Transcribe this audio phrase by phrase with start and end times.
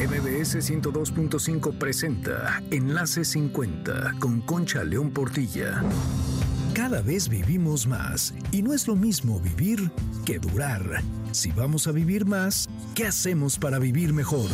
[0.00, 5.82] MBS 102.5 presenta Enlace 50 con Concha León Portilla.
[6.72, 9.90] Cada vez vivimos más y no es lo mismo vivir
[10.24, 11.02] que durar.
[11.32, 14.48] Si vamos a vivir más, ¿qué hacemos para vivir mejor?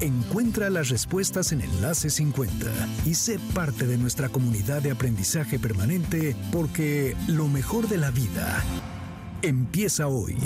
[0.00, 2.66] Encuentra las respuestas en Enlace 50
[3.04, 8.62] y sé parte de nuestra comunidad de aprendizaje permanente porque lo mejor de la vida
[9.42, 10.36] empieza hoy.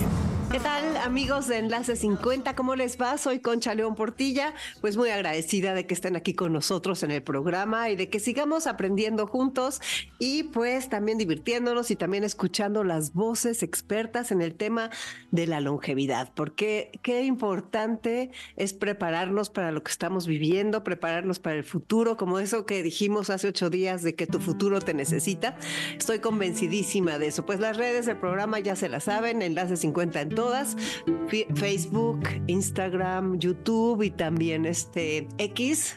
[0.50, 2.54] ¿Qué tal amigos de Enlace 50?
[2.54, 3.18] ¿Cómo les va?
[3.18, 7.24] Soy Concha León Portilla, pues muy agradecida de que estén aquí con nosotros en el
[7.24, 9.80] programa y de que sigamos aprendiendo juntos
[10.20, 14.90] y pues también divirtiéndonos y también escuchando las voces expertas en el tema
[15.32, 21.56] de la longevidad, porque qué importante es prepararnos para lo que estamos viviendo, prepararnos para
[21.56, 25.56] el futuro, como eso que dijimos hace ocho días de que tu futuro te necesita.
[25.98, 27.44] Estoy convencidísima de eso.
[27.44, 30.76] Pues las redes del programa ya se la saben, Enlace 50 en todas,
[31.54, 35.96] Facebook, Instagram, YouTube y también este X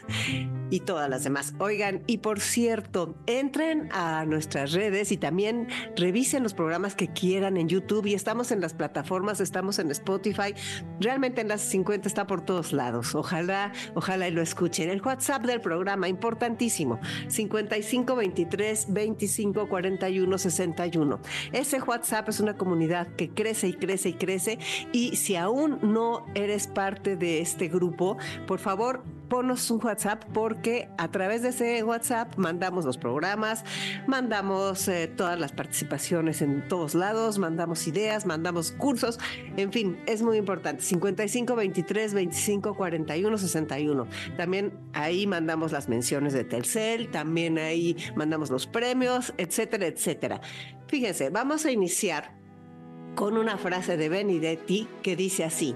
[0.70, 1.54] y todas las demás.
[1.58, 7.56] Oigan, y por cierto, entren a nuestras redes y también revisen los programas que quieran
[7.56, 10.54] en YouTube y estamos en las plataformas, estamos en Spotify.
[11.00, 13.14] Realmente Enlace 50 está por todos lados.
[13.14, 14.90] Ojalá, ojalá y lo escuchen.
[14.90, 21.20] El WhatsApp del programa, importantísimo, 55 23 25 41 61.
[21.52, 24.58] Ese WhatsApp es una comunidad que crece y crece y crece
[24.92, 30.88] y si aún no eres parte de este grupo, por favor, ponos un WhatsApp porque
[30.96, 33.64] a través de ese WhatsApp mandamos los programas,
[34.06, 39.18] mandamos eh, todas las participaciones en todos lados, mandamos ideas, mandamos cursos,
[39.56, 40.82] en fin, es muy importante.
[40.82, 44.06] 55 23 25 41 61.
[44.36, 50.40] También ahí mandamos las menciones de Telcel, también ahí mandamos los premios, etcétera, etcétera.
[50.88, 52.37] Fíjense, vamos a iniciar
[53.18, 55.74] con una frase de Benedetti que dice así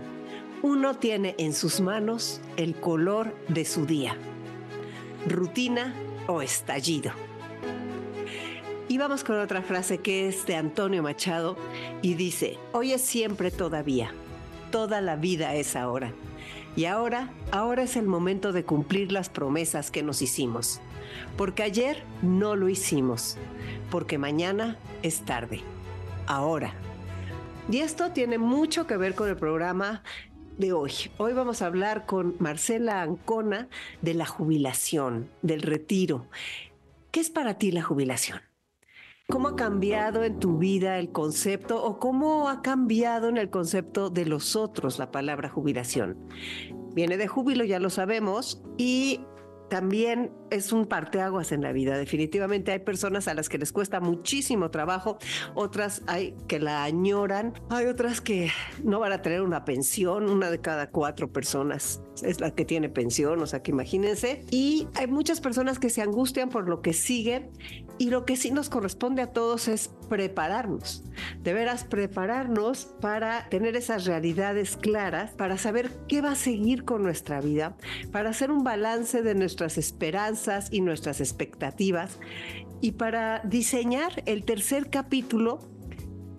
[0.62, 4.16] uno tiene en sus manos el color de su día,
[5.26, 5.92] rutina
[6.28, 7.10] o estallido.
[8.86, 11.56] Y vamos con otra frase que es de Antonio Machado
[12.00, 14.14] y dice, hoy es siempre todavía,
[14.70, 16.12] toda la vida es ahora.
[16.76, 20.80] Y ahora, ahora es el momento de cumplir las promesas que nos hicimos.
[21.36, 23.36] Porque ayer no lo hicimos,
[23.90, 25.60] porque mañana es tarde.
[26.28, 26.72] Ahora.
[27.70, 30.02] Y esto tiene mucho que ver con el programa
[30.58, 30.92] de hoy.
[31.16, 33.68] Hoy vamos a hablar con Marcela Ancona
[34.02, 36.26] de la jubilación, del retiro.
[37.12, 38.40] ¿Qué es para ti la jubilación?
[39.28, 44.10] ¿Cómo ha cambiado en tu vida el concepto o cómo ha cambiado en el concepto
[44.10, 46.18] de los otros la palabra jubilación?
[46.94, 49.20] Viene de júbilo, ya lo sabemos, y
[49.72, 51.96] también es un parteaguas en la vida.
[51.96, 55.16] Definitivamente hay personas a las que les cuesta muchísimo trabajo,
[55.54, 58.50] otras hay que la añoran, hay otras que
[58.84, 62.90] no van a tener una pensión, una de cada cuatro personas es la que tiene
[62.90, 64.44] pensión, o sea que imagínense.
[64.50, 67.48] Y hay muchas personas que se angustian por lo que sigue
[68.02, 71.04] y lo que sí nos corresponde a todos es prepararnos,
[71.40, 77.04] de veras prepararnos para tener esas realidades claras, para saber qué va a seguir con
[77.04, 77.76] nuestra vida,
[78.10, 82.18] para hacer un balance de nuestras esperanzas y nuestras expectativas
[82.80, 85.60] y para diseñar el tercer capítulo,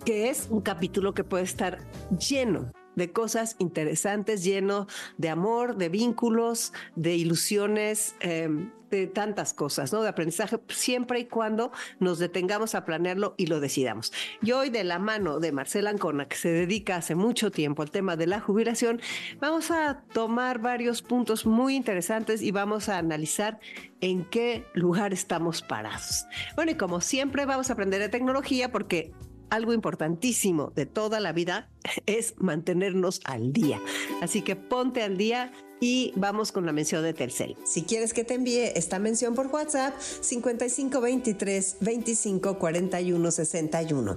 [0.04, 1.78] que es un capítulo que puede estar
[2.10, 4.86] lleno de cosas interesantes, lleno
[5.16, 10.02] de amor, de vínculos, de ilusiones, em, de tantas cosas, ¿no?
[10.02, 14.12] De aprendizaje, siempre y cuando nos detengamos a planearlo y lo decidamos.
[14.42, 17.90] Y hoy, de la mano de Marcela Ancona, que se dedica hace mucho tiempo al
[17.90, 19.00] tema de la jubilación,
[19.40, 23.58] vamos a tomar varios puntos muy interesantes y vamos a analizar
[24.00, 26.26] en qué lugar estamos parados.
[26.56, 29.12] Bueno, y como siempre, vamos a aprender de tecnología porque
[29.50, 31.70] algo importantísimo de toda la vida
[32.06, 33.80] es mantenernos al día.
[34.22, 37.56] Así que ponte al día y vamos con la mención de Telcel.
[37.64, 44.16] Si quieres que te envíe esta mención por WhatsApp, 5523 25 41 61.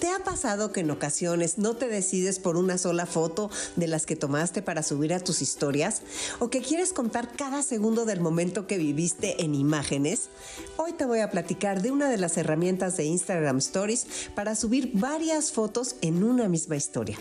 [0.00, 4.06] ¿Te ha pasado que en ocasiones no te decides por una sola foto de las
[4.06, 6.02] que tomaste para subir a tus historias?
[6.38, 10.28] ¿O que quieres contar cada segundo del momento que viviste en imágenes?
[10.76, 14.90] Hoy te voy a platicar de una de las herramientas de Instagram Stories para subir
[14.94, 17.18] varias fotos en una misma historia.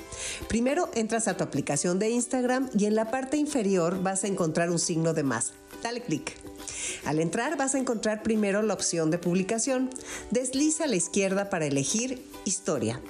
[0.47, 4.69] Primero entras a tu aplicación de Instagram y en la parte inferior vas a encontrar
[4.69, 5.54] un signo de más.
[5.83, 6.33] Dale clic.
[7.06, 9.89] Al entrar vas a encontrar primero la opción de publicación.
[10.31, 13.01] Desliza a la izquierda para elegir historia.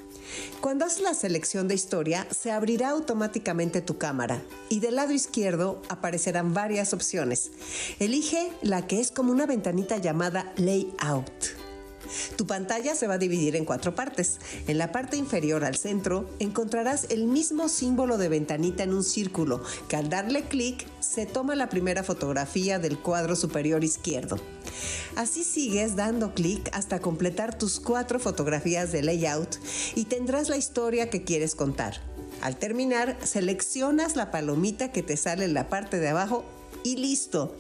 [0.59, 5.81] Cuando haces la selección de historia, se abrirá automáticamente tu cámara y del lado izquierdo
[5.87, 7.51] aparecerán varias opciones.
[7.99, 11.64] Elige la que es como una ventanita llamada Layout.
[12.35, 14.39] Tu pantalla se va a dividir en cuatro partes.
[14.67, 19.61] En la parte inferior al centro encontrarás el mismo símbolo de ventanita en un círculo
[19.87, 24.39] que al darle clic se toma la primera fotografía del cuadro superior izquierdo.
[25.15, 29.57] Así sigues dando clic hasta completar tus cuatro fotografías de layout
[29.95, 32.01] y tendrás la historia que quieres contar.
[32.41, 36.43] Al terminar, seleccionas la palomita que te sale en la parte de abajo
[36.83, 37.55] y listo.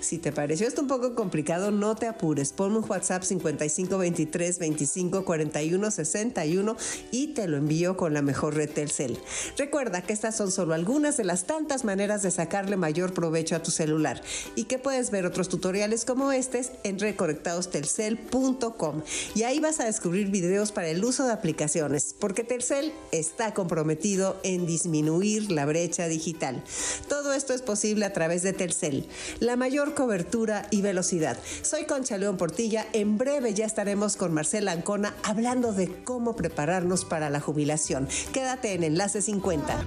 [0.00, 2.52] Si te pareció esto un poco complicado, no te apures.
[2.52, 6.76] Ponme un WhatsApp 5523 25 41 61
[7.10, 9.18] y te lo envío con la mejor red Telcel.
[9.56, 13.62] Recuerda que estas son solo algunas de las tantas maneras de sacarle mayor provecho a
[13.62, 14.20] tu celular
[14.54, 19.02] y que puedes ver otros tutoriales como este en reconectadostelcel.com
[19.34, 24.40] y ahí vas a descubrir videos para el uso de aplicaciones porque Telcel está comprometido
[24.42, 26.62] en disminuir la brecha digital.
[27.08, 29.08] Todo esto es posible a través de Telcel,
[29.40, 31.38] la mayor cobertura y velocidad.
[31.62, 32.86] Soy Concha León Portilla.
[32.92, 38.08] En breve ya estaremos con Marcela Ancona hablando de cómo prepararnos para la jubilación.
[38.32, 39.84] Quédate en Enlace 50.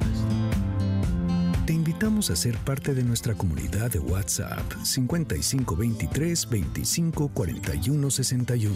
[1.66, 8.76] Te invitamos a ser parte de nuestra comunidad de WhatsApp 5523 25 41 61.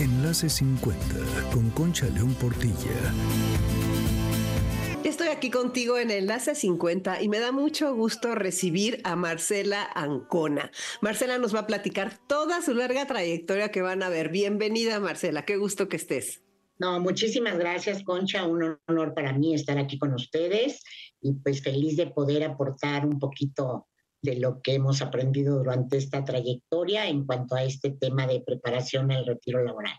[0.00, 1.00] Enlace 50
[1.52, 2.74] con Concha León Portilla.
[5.16, 10.70] Estoy aquí contigo en Enlace 50 y me da mucho gusto recibir a Marcela Ancona.
[11.00, 14.28] Marcela nos va a platicar toda su larga trayectoria que van a ver.
[14.28, 15.46] Bienvenida, Marcela.
[15.46, 16.42] Qué gusto que estés.
[16.78, 18.46] No, muchísimas gracias, Concha.
[18.46, 20.84] Un honor para mí estar aquí con ustedes
[21.22, 23.86] y pues feliz de poder aportar un poquito
[24.20, 29.10] de lo que hemos aprendido durante esta trayectoria en cuanto a este tema de preparación
[29.10, 29.96] al retiro laboral.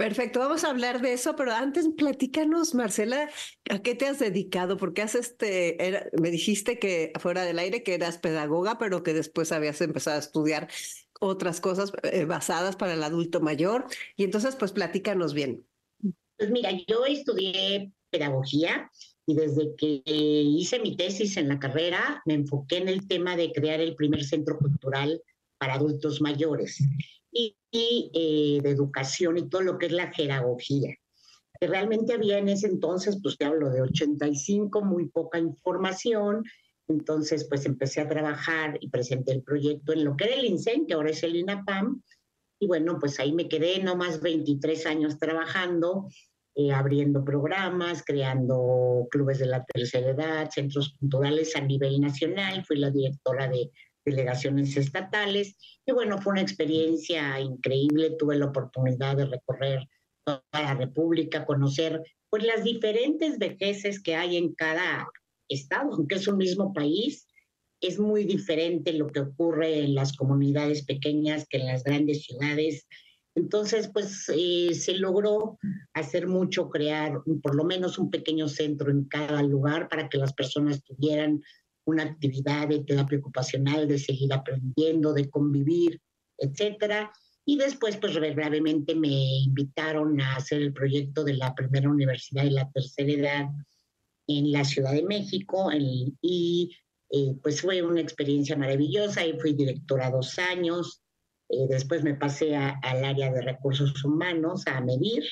[0.00, 3.28] Perfecto, vamos a hablar de eso, pero antes platícanos, Marcela,
[3.68, 4.78] ¿a qué te has dedicado?
[4.78, 5.76] Porque has este,
[6.18, 10.20] me dijiste que fuera del aire que eras pedagoga, pero que después habías empezado a
[10.20, 10.68] estudiar
[11.20, 13.88] otras cosas eh, basadas para el adulto mayor.
[14.16, 15.66] Y entonces, pues platícanos bien.
[16.38, 18.90] Pues mira, yo estudié pedagogía
[19.26, 23.52] y desde que hice mi tesis en la carrera me enfoqué en el tema de
[23.52, 25.22] crear el primer centro cultural
[25.58, 26.78] para adultos mayores
[27.32, 30.94] y, eh, de educación y todo lo que es la jeragogía.
[31.60, 36.44] Que realmente había en ese entonces, pues te hablo de 85, muy poca información.
[36.88, 40.86] Entonces, pues empecé a trabajar y presenté el proyecto en lo que era el INSEN,
[40.86, 42.02] que ahora es el INAPAM.
[42.58, 46.08] Y bueno, pues ahí me quedé no más 23 años trabajando,
[46.56, 52.64] eh, abriendo programas, creando clubes de la tercera edad, centros culturales a nivel nacional.
[52.64, 53.70] Fui la directora de
[54.04, 55.56] delegaciones estatales.
[55.86, 58.16] Y bueno, fue una experiencia increíble.
[58.18, 59.88] Tuve la oportunidad de recorrer
[60.24, 65.08] toda la República, conocer pues las diferentes vejeces que hay en cada
[65.48, 67.26] estado, aunque es un mismo país.
[67.80, 72.86] Es muy diferente lo que ocurre en las comunidades pequeñas que en las grandes ciudades.
[73.34, 75.58] Entonces, pues eh, se logró
[75.94, 80.32] hacer mucho, crear por lo menos un pequeño centro en cada lugar para que las
[80.32, 81.42] personas tuvieran
[81.84, 86.00] una actividad de terapia ocupacional, de seguir aprendiendo, de convivir,
[86.38, 87.12] etcétera.
[87.44, 92.50] Y después, pues brevemente me invitaron a hacer el proyecto de la primera universidad de
[92.50, 93.48] la tercera edad
[94.26, 96.70] en la Ciudad de México y
[97.10, 101.02] eh, pues fue una experiencia maravillosa y fui directora dos años.
[101.48, 105.24] Eh, después me pasé al área de recursos humanos a medir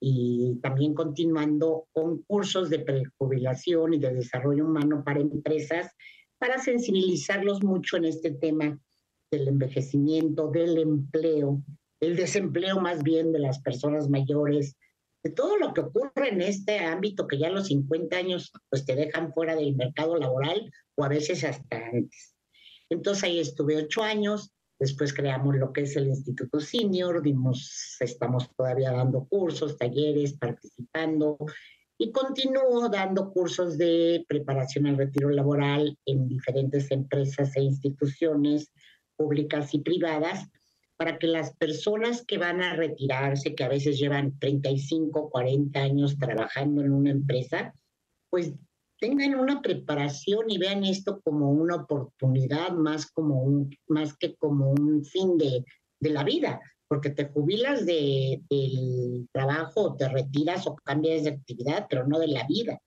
[0.00, 5.92] y también continuando con cursos de prejubilación y de desarrollo humano para empresas
[6.38, 8.78] para sensibilizarlos mucho en este tema
[9.30, 11.62] del envejecimiento, del empleo,
[12.00, 14.76] el desempleo más bien de las personas mayores,
[15.22, 18.84] de todo lo que ocurre en este ámbito que ya a los 50 años pues
[18.84, 22.34] te dejan fuera del mercado laboral o a veces hasta antes.
[22.88, 28.50] Entonces ahí estuve ocho años, Después creamos lo que es el Instituto Senior, dimos, estamos
[28.54, 31.38] todavía dando cursos, talleres, participando
[31.98, 38.70] y continúo dando cursos de preparación al retiro laboral en diferentes empresas e instituciones
[39.16, 40.46] públicas y privadas
[40.98, 46.18] para que las personas que van a retirarse, que a veces llevan 35, 40 años
[46.18, 47.74] trabajando en una empresa,
[48.30, 48.52] pues
[48.98, 54.70] tengan una preparación y vean esto como una oportunidad más, como un, más que como
[54.70, 55.64] un fin de,
[56.00, 61.86] de la vida, porque te jubilas de, del trabajo, te retiras o cambias de actividad,
[61.88, 62.80] pero no de la vida.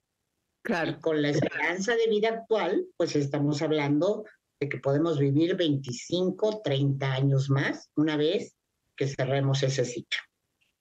[0.63, 0.92] Claro.
[0.92, 4.25] Y con la esperanza de vida actual, pues estamos hablando
[4.60, 8.56] de que podemos vivir 25, 30 años más una vez
[8.96, 10.20] que cerremos ese ciclo.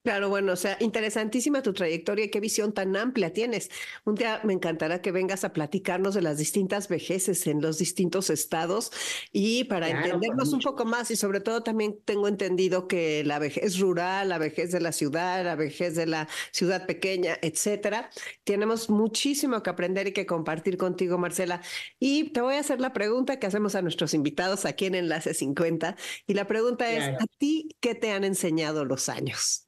[0.08, 3.70] Claro, bueno, o sea, interesantísima tu trayectoria y qué visión tan amplia tienes.
[4.06, 8.30] Un día me encantará que vengas a platicarnos de las distintas vejeces en los distintos
[8.30, 8.90] estados
[9.32, 13.78] y para entendernos un poco más y sobre todo también tengo entendido que la vejez
[13.78, 18.08] rural, la vejez de la ciudad, la vejez de la ciudad pequeña, etcétera,
[18.44, 21.60] tenemos muchísimo que aprender y que compartir contigo, Marcela.
[21.98, 25.34] Y te voy a hacer la pregunta que hacemos a nuestros invitados aquí en Enlace
[25.34, 25.96] 50
[26.26, 29.67] y la pregunta es, ¿a ti qué te han enseñado los años?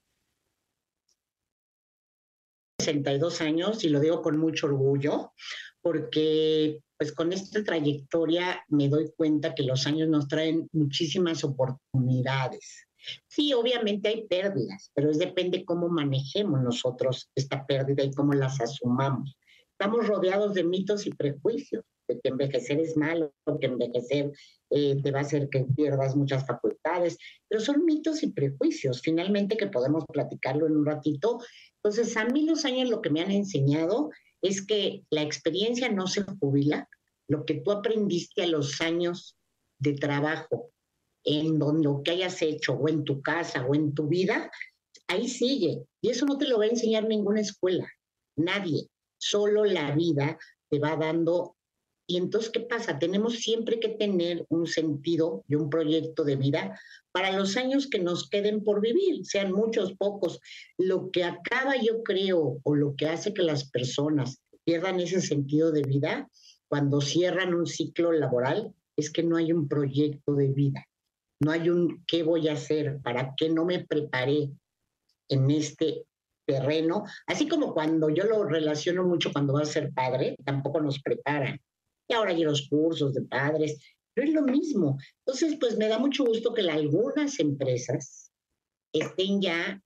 [2.81, 5.33] 62 años y lo digo con mucho orgullo
[5.83, 12.87] porque pues con esta trayectoria me doy cuenta que los años nos traen muchísimas oportunidades.
[13.27, 18.61] Sí, obviamente hay pérdidas, pero es depende cómo manejemos nosotros esta pérdida y cómo las
[18.61, 19.39] asumamos.
[19.73, 24.31] Estamos rodeados de mitos y prejuicios, de que envejecer es malo, que envejecer
[24.69, 27.17] eh, te va a hacer que pierdas muchas facultades,
[27.49, 31.39] pero son mitos y prejuicios, finalmente que podemos platicarlo en un ratito
[31.83, 34.11] entonces, a mí los años lo que me han enseñado
[34.43, 36.89] es que la experiencia no se jubila,
[37.27, 39.37] lo que tú aprendiste a los años
[39.79, 40.73] de trabajo,
[41.25, 44.51] en donde lo que hayas hecho, o en tu casa, o en tu vida,
[45.09, 45.83] ahí sigue.
[46.03, 47.91] Y eso no te lo va a enseñar ninguna escuela,
[48.37, 48.89] nadie.
[49.19, 51.57] Solo la vida te va dando
[52.11, 52.99] y entonces, ¿qué pasa?
[52.99, 56.77] Tenemos siempre que tener un sentido y un proyecto de vida
[57.13, 60.41] para los años que nos queden por vivir, sean muchos, pocos.
[60.77, 65.71] Lo que acaba, yo creo, o lo que hace que las personas pierdan ese sentido
[65.71, 66.29] de vida
[66.67, 70.85] cuando cierran un ciclo laboral es que no hay un proyecto de vida.
[71.39, 74.51] No hay un qué voy a hacer, para qué no me preparé
[75.29, 76.07] en este
[76.45, 77.05] terreno.
[77.29, 81.61] Así como cuando yo lo relaciono mucho cuando vas a ser padre, tampoco nos preparan
[82.11, 83.79] y ahora hay los cursos de padres,
[84.13, 84.99] pero es lo mismo.
[85.25, 88.33] Entonces, pues me da mucho gusto que algunas empresas
[88.93, 89.81] estén ya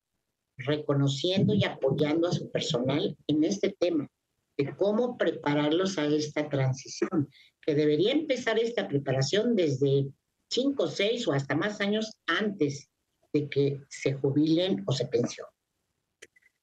[0.57, 4.09] reconociendo y apoyando a su personal en este tema
[4.57, 7.29] de cómo prepararlos a esta transición,
[7.61, 10.07] que debería empezar esta preparación desde
[10.49, 12.89] cinco, seis o hasta más años antes
[13.33, 15.54] de que se jubilen o se pensionen.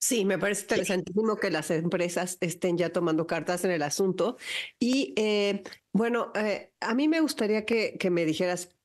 [0.01, 4.38] Sí, me parece interesantísimo que las empresas estén ya tomando cartas en el asunto.
[4.79, 5.62] Y eh,
[5.93, 8.75] bueno, eh, a mí me gustaría que, que me dijeras,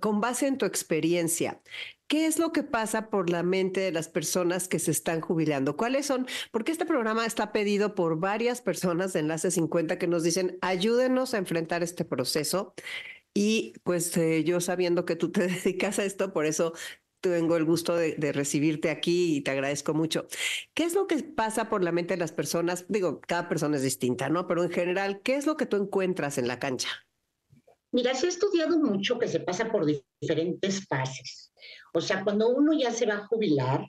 [0.00, 1.60] con base en tu experiencia,
[2.10, 5.76] ¿Qué es lo que pasa por la mente de las personas que se están jubilando?
[5.76, 6.26] ¿Cuáles son?
[6.50, 11.34] Porque este programa está pedido por varias personas de Enlace 50 que nos dicen, ayúdenos
[11.34, 12.74] a enfrentar este proceso.
[13.32, 16.72] Y pues eh, yo sabiendo que tú te dedicas a esto, por eso
[17.20, 20.26] tengo el gusto de, recibirte aquí y te agradezco mucho.
[20.74, 22.86] ¿Qué es lo que pasa por la mente de las personas?
[22.88, 24.46] Digo, cada persona es distinta, ¿no?
[24.46, 26.88] Pero en general, ¿qué es lo que tú encuentras en la cancha?
[27.92, 31.52] Mira, se ha estudiado mucho que se pasa por diferentes fases.
[31.92, 33.84] O sea, cuando uno ya se va a jubilar,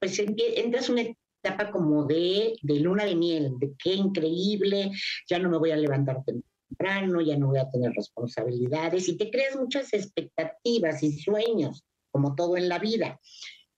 [0.00, 1.02] pues entras una
[1.42, 4.90] etapa como de, de luna de miel, de qué increíble,
[5.28, 9.30] ya no me voy a levantar temprano, ya no voy a tener responsabilidades y te
[9.30, 13.20] creas muchas expectativas y sueños como todo en la vida.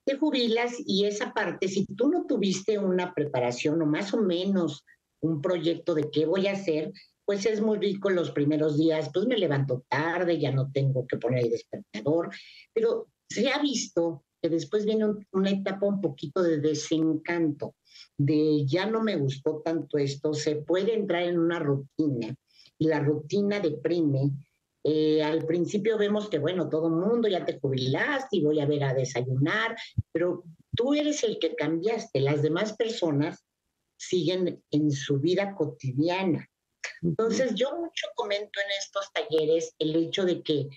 [0.04, 4.84] Te jubilas y esa parte, si tú no tuviste una preparación o más o menos
[5.22, 6.92] un proyecto de qué voy a hacer,
[7.24, 11.16] pues es muy rico los primeros días, pues me levanto tarde, ya no tengo que
[11.16, 12.28] poner el despertador,
[12.74, 17.74] pero se ha visto que después viene una etapa un poquito de desencanto,
[18.18, 22.36] de ya no me gustó tanto esto, se puede entrar en una rutina
[22.78, 24.30] y la rutina deprime
[24.88, 28.66] eh, al principio vemos que, bueno, todo el mundo ya te jubilaste y voy a
[28.66, 29.76] ver a desayunar,
[30.12, 30.44] pero
[30.76, 33.44] tú eres el que cambiaste, las demás personas
[33.98, 36.48] siguen en su vida cotidiana.
[37.02, 40.68] Entonces, yo mucho comento en estos talleres el hecho de que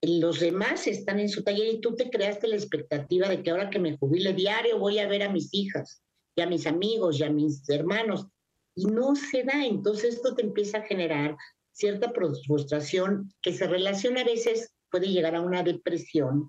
[0.00, 3.68] los demás están en su taller y tú te creaste la expectativa de que ahora
[3.68, 6.04] que me jubile diario voy a ver a mis hijas
[6.36, 8.28] y a mis amigos y a mis hermanos.
[8.76, 11.36] Y no se da, entonces esto te empieza a generar
[11.78, 16.48] cierta frustración que se relaciona a veces, puede llegar a una depresión,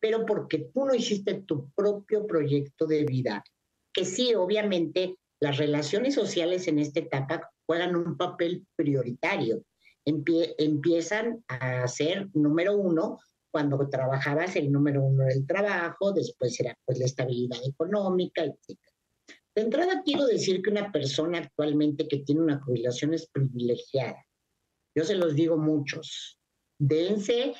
[0.00, 3.44] pero porque tú no hiciste tu propio proyecto de vida.
[3.92, 9.62] Que sí, obviamente, las relaciones sociales en esta etapa juegan un papel prioritario.
[10.06, 13.18] empiezan a ser número uno
[13.50, 18.78] cuando trabajabas el número uno del trabajo, después era pues la estabilidad económica, etc.
[19.54, 24.24] De entrada quiero decir que una persona actualmente que tiene una jubilación es privilegiada.
[24.94, 26.38] Yo se los digo muchos.
[26.78, 27.54] Dense,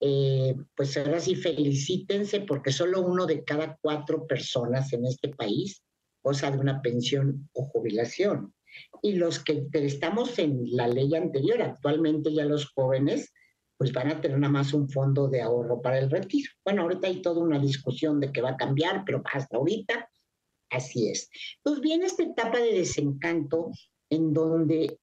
[0.00, 5.82] eh, pues ahora sí felicítense porque solo uno de cada cuatro personas en este país
[6.22, 8.54] goza de una pensión o jubilación.
[9.02, 13.32] Y los que estamos en la ley anterior, actualmente ya los jóvenes,
[13.76, 16.50] pues van a tener nada más un fondo de ahorro para el retiro.
[16.64, 20.08] Bueno, ahorita hay toda una discusión de que va a cambiar, pero hasta ahorita
[20.70, 21.28] así es.
[21.62, 23.70] Pues viene esta etapa de desencanto
[24.08, 25.00] en donde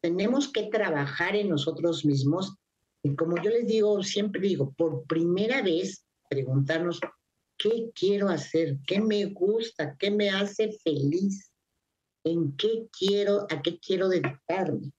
[0.00, 2.56] tenemos que trabajar en nosotros mismos
[3.02, 7.00] y como yo les digo, siempre digo, por primera vez preguntarnos
[7.56, 11.52] qué quiero hacer, qué me gusta, qué me hace feliz,
[12.24, 14.92] en qué quiero, a qué quiero dedicarme.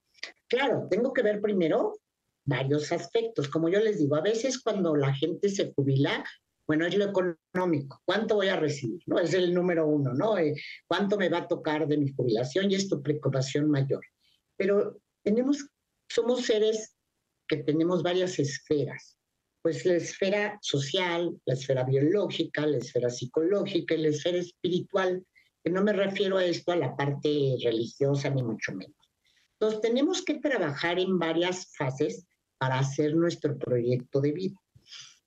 [0.48, 2.00] Claro, tengo que ver primero
[2.46, 3.50] varios aspectos.
[3.50, 6.24] Como yo les digo, a veces cuando la gente se jubila,
[6.66, 9.02] bueno, es lo económico, ¿cuánto voy a recibir?
[9.06, 9.20] ¿No?
[9.20, 10.38] Es el número uno, ¿no?
[10.38, 10.56] Eh,
[10.88, 12.72] ¿Cuánto me va a tocar de mi jubilación?
[12.72, 14.02] Y es tu preocupación mayor.
[14.58, 15.66] Pero tenemos,
[16.10, 16.96] somos seres
[17.48, 19.18] que tenemos varias esferas.
[19.62, 25.26] Pues la esfera social, la esfera biológica, la esfera psicológica y la esfera espiritual,
[25.64, 28.96] que no me refiero a esto a la parte religiosa ni mucho menos.
[29.60, 32.26] Entonces tenemos que trabajar en varias fases
[32.58, 34.58] para hacer nuestro proyecto de vida.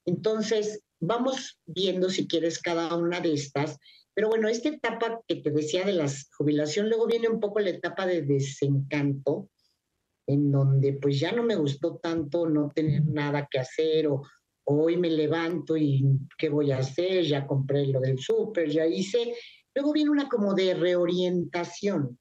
[0.05, 3.79] Entonces, vamos viendo si quieres cada una de estas.
[4.15, 7.71] Pero bueno, esta etapa que te decía de la jubilación, luego viene un poco la
[7.71, 9.49] etapa de desencanto,
[10.27, 14.23] en donde pues ya no me gustó tanto no tener nada que hacer o
[14.65, 16.05] hoy me levanto y
[16.39, 19.35] qué voy a hacer, ya compré lo del súper, ya hice.
[19.75, 22.19] Luego viene una como de reorientación.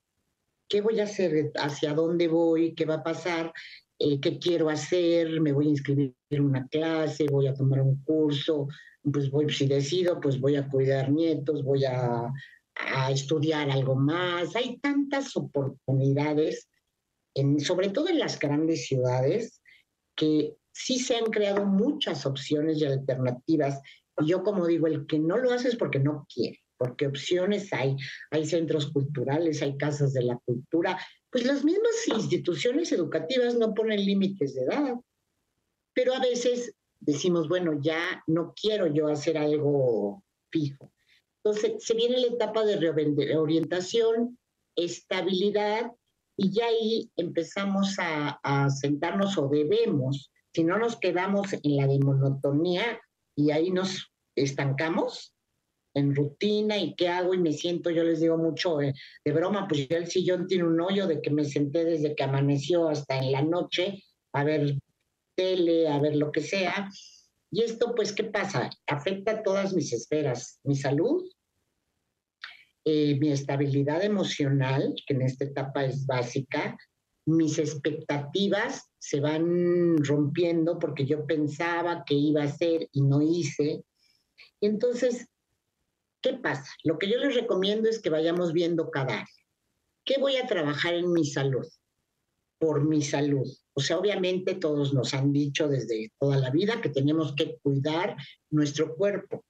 [0.67, 1.51] ¿Qué voy a hacer?
[1.55, 2.74] ¿Hacia dónde voy?
[2.75, 3.51] ¿Qué va a pasar?
[3.98, 8.01] Eh, qué quiero hacer, me voy a inscribir en una clase, voy a tomar un
[8.03, 8.67] curso,
[9.03, 12.32] pues voy, si decido, pues voy a cuidar nietos, voy a,
[12.75, 14.56] a estudiar algo más.
[14.56, 16.70] Hay tantas oportunidades,
[17.36, 19.62] en, sobre todo en las grandes ciudades,
[20.15, 23.82] que sí se han creado muchas opciones y alternativas.
[24.22, 27.72] Y yo como digo, el que no lo hace es porque no quiere, porque opciones
[27.74, 27.96] hay.
[28.32, 31.00] Hay centros culturales, hay casas de la cultura,
[31.32, 34.96] pues las mismas instituciones educativas no ponen límites de edad,
[35.94, 40.91] pero a veces decimos, bueno, ya no quiero yo hacer algo fijo.
[41.44, 44.38] Entonces, se viene la etapa de reorientación,
[44.75, 45.91] estabilidad,
[46.38, 51.88] y ya ahí empezamos a, a sentarnos o debemos, si no nos quedamos en la
[51.88, 53.00] de monotonía
[53.36, 55.34] y ahí nos estancamos,
[55.94, 59.68] en rutina y qué hago y me siento, yo les digo mucho eh, de broma,
[59.68, 63.17] pues ya el sillón tiene un hoyo de que me senté desde que amaneció hasta
[63.17, 64.76] en la noche a ver
[65.39, 66.89] tele, a ver lo que sea.
[67.52, 68.69] Y esto, pues, ¿qué pasa?
[68.88, 71.23] Afecta todas mis esferas, mi salud,
[72.86, 76.78] eh, mi estabilidad emocional, que en esta etapa es básica,
[77.25, 83.84] mis expectativas se van rompiendo porque yo pensaba que iba a hacer y no hice.
[84.60, 85.30] Y entonces
[86.21, 86.69] ¿Qué pasa?
[86.84, 89.28] Lo que yo les recomiendo es que vayamos viendo cada área.
[90.06, 91.65] ¿Qué voy a trabajar en mi salud?
[92.60, 93.48] Por mi salud.
[93.74, 98.17] O sea, obviamente todos nos han dicho desde toda la vida que tenemos que cuidar
[98.50, 99.45] nuestro cuerpo,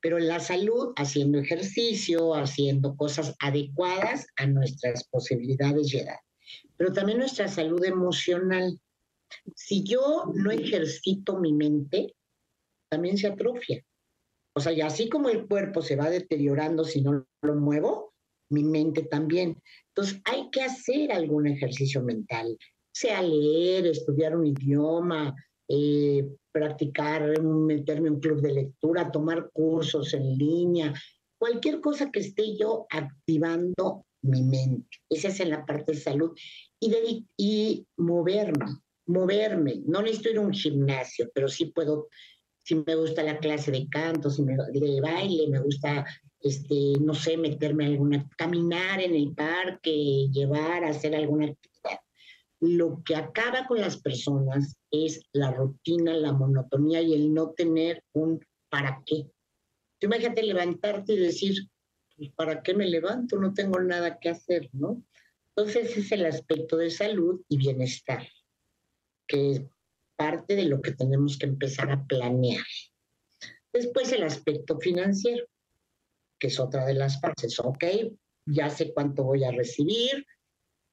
[0.00, 6.18] pero la salud haciendo ejercicio, haciendo cosas adecuadas a nuestras posibilidades de edad.
[6.76, 8.78] Pero también nuestra salud emocional.
[9.54, 12.14] Si yo no ejercito mi mente,
[12.90, 13.84] también se atrofia.
[14.54, 18.11] O sea, y así como el cuerpo se va deteriorando si no lo muevo,
[18.52, 19.56] mi mente también.
[19.88, 22.56] Entonces, hay que hacer algún ejercicio mental,
[22.92, 25.34] sea leer, estudiar un idioma,
[25.68, 30.92] eh, practicar, meterme en un club de lectura, tomar cursos en línea,
[31.38, 34.98] cualquier cosa que esté yo activando mi mente.
[35.08, 36.30] Esa es en la parte de salud.
[36.78, 38.66] Y, y moverme,
[39.06, 39.82] moverme.
[39.86, 42.08] No necesito ir a un gimnasio, pero sí puedo
[42.64, 46.06] si me gusta la clase de canto, si me de baile, me gusta,
[46.42, 52.00] este, no sé, meterme alguna, caminar en el parque, llevar, hacer alguna actividad.
[52.60, 58.04] Lo que acaba con las personas es la rutina, la monotonía y el no tener
[58.12, 59.26] un para qué.
[59.98, 61.68] Tú imagínate levantarte y decir,
[62.16, 63.36] pues, ¿para qué me levanto?
[63.36, 65.02] No tengo nada que hacer, ¿no?
[65.54, 68.26] Entonces es el aspecto de salud y bienestar,
[69.26, 69.68] que
[70.16, 72.64] parte de lo que tenemos que empezar a planear.
[73.72, 75.46] Después el aspecto financiero,
[76.42, 77.60] que es otra de las fases.
[77.60, 77.84] Ok,
[78.46, 80.26] ya sé cuánto voy a recibir.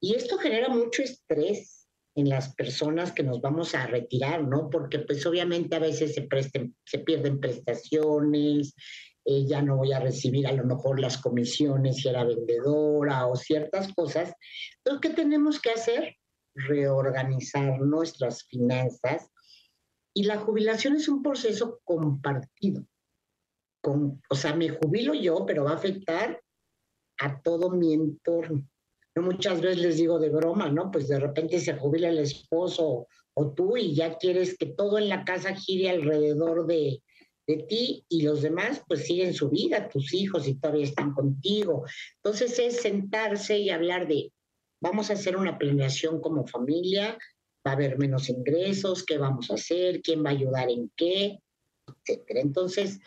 [0.00, 4.70] Y esto genera mucho estrés en las personas que nos vamos a retirar, ¿no?
[4.70, 8.74] Porque pues obviamente a veces se, presten, se pierden prestaciones,
[9.24, 13.34] eh, ya no voy a recibir a lo mejor las comisiones si era vendedora o
[13.34, 14.32] ciertas cosas.
[14.78, 16.14] Entonces, ¿qué tenemos que hacer?
[16.54, 19.30] reorganizar nuestras finanzas
[20.14, 22.84] y la jubilación es un proceso compartido.
[23.80, 26.40] Con, o sea, me jubilo yo, pero va a afectar
[27.18, 28.66] a todo mi entorno.
[29.14, 30.90] Yo muchas veces les digo de broma, ¿no?
[30.90, 35.08] Pues de repente se jubila el esposo o tú y ya quieres que todo en
[35.08, 37.02] la casa gire alrededor de,
[37.46, 41.84] de ti y los demás pues siguen su vida, tus hijos y todavía están contigo.
[42.16, 44.32] Entonces es sentarse y hablar de,
[44.80, 47.18] vamos a hacer una planeación como familia,
[47.66, 51.38] va a haber menos ingresos, qué vamos a hacer, quién va a ayudar en qué,
[51.86, 52.40] etcétera.
[52.40, 53.00] Entonces,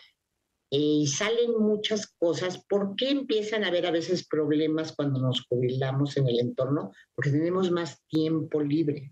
[0.75, 2.65] eh, salen muchas cosas.
[2.67, 6.91] ¿Por qué empiezan a haber a veces problemas cuando nos jubilamos en el entorno?
[7.13, 9.11] Porque tenemos más tiempo libre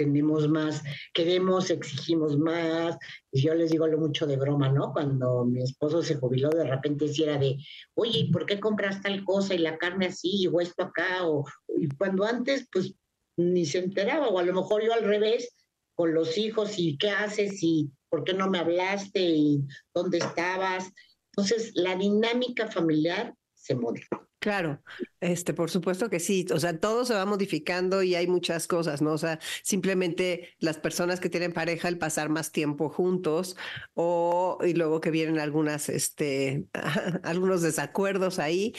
[0.00, 2.96] tenemos más, queremos, exigimos más.
[3.30, 4.94] Y yo les digo lo mucho de broma, ¿no?
[4.94, 7.58] Cuando mi esposo se jubiló, de repente si era de,
[7.92, 11.28] oye, ¿y por qué compras tal cosa y la carne así o esto acá?
[11.28, 11.44] O,
[11.76, 12.94] y cuando antes, pues
[13.36, 15.54] ni se enteraba, o a lo mejor yo al revés,
[15.94, 20.90] con los hijos, y qué haces, y por qué no me hablaste, y dónde estabas.
[21.32, 24.30] Entonces, la dinámica familiar se modificó.
[24.40, 24.82] Claro,
[25.20, 26.46] este, por supuesto que sí.
[26.50, 29.12] O sea, todo se va modificando y hay muchas cosas, ¿no?
[29.12, 33.54] O sea, simplemente las personas que tienen pareja, el pasar más tiempo juntos,
[33.92, 36.64] o y luego que vienen algunas, este,
[37.22, 38.74] algunos desacuerdos ahí,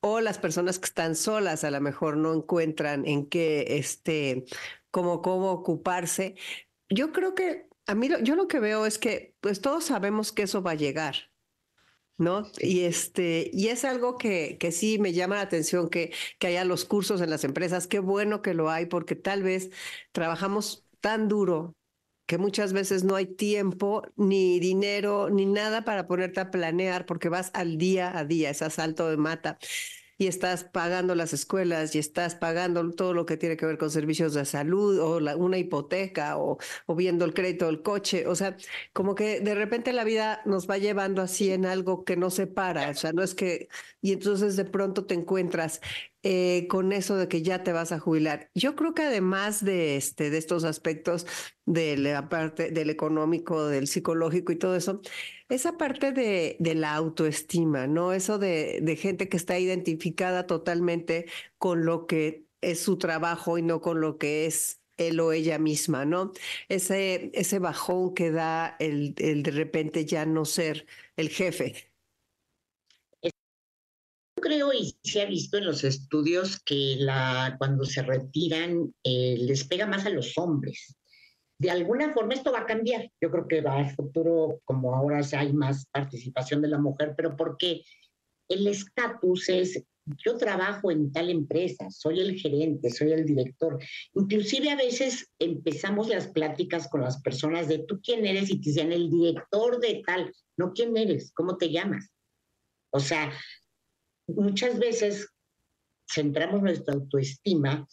[0.00, 4.44] o las personas que están solas, a lo mejor no encuentran en qué, este,
[4.96, 6.36] cómo, cómo ocuparse.
[6.88, 10.44] Yo creo que a mí, yo lo que veo es que, pues todos sabemos que
[10.44, 11.16] eso va a llegar.
[12.16, 12.50] ¿no?
[12.60, 16.64] Y este, y es algo que, que sí me llama la atención que, que haya
[16.64, 17.86] los cursos en las empresas.
[17.86, 19.70] Qué bueno que lo hay, porque tal vez
[20.12, 21.76] trabajamos tan duro
[22.24, 27.28] que muchas veces no hay tiempo, ni dinero, ni nada para ponerte a planear, porque
[27.28, 29.58] vas al día a día, es asalto de mata
[30.18, 33.90] y estás pagando las escuelas y estás pagando todo lo que tiene que ver con
[33.90, 38.26] servicios de salud o una hipoteca o, o viendo el crédito del coche.
[38.26, 38.56] O sea,
[38.92, 42.46] como que de repente la vida nos va llevando así en algo que no se
[42.46, 42.90] para.
[42.90, 43.68] O sea, no es que...
[44.00, 45.80] Y entonces de pronto te encuentras
[46.22, 48.50] eh, con eso de que ya te vas a jubilar.
[48.54, 51.26] Yo creo que además de, este, de estos aspectos
[51.66, 55.00] de la parte del económico, del psicológico y todo eso,
[55.48, 58.12] esa parte de, de la autoestima, ¿no?
[58.12, 61.26] Eso de, de gente que está identificada totalmente
[61.58, 65.58] con lo que es su trabajo y no con lo que es él o ella
[65.58, 66.32] misma, ¿no?
[66.68, 71.90] Ese, ese bajón que da el, el de repente ya no ser el jefe,
[74.46, 79.64] creo y se ha visto en los estudios que la, cuando se retiran eh, les
[79.64, 80.96] pega más a los hombres.
[81.58, 83.10] De alguna forma esto va a cambiar.
[83.20, 87.36] Yo creo que va al futuro, como ahora hay más participación de la mujer, pero
[87.36, 87.82] porque
[88.48, 89.82] el estatus es,
[90.24, 93.78] yo trabajo en tal empresa, soy el gerente, soy el director.
[94.14, 98.70] Inclusive a veces empezamos las pláticas con las personas de tú quién eres y te
[98.70, 102.10] dicen el director de tal, no quién eres, cómo te llamas.
[102.92, 103.32] O sea,
[104.28, 105.28] muchas veces
[106.08, 107.86] centramos nuestra autoestima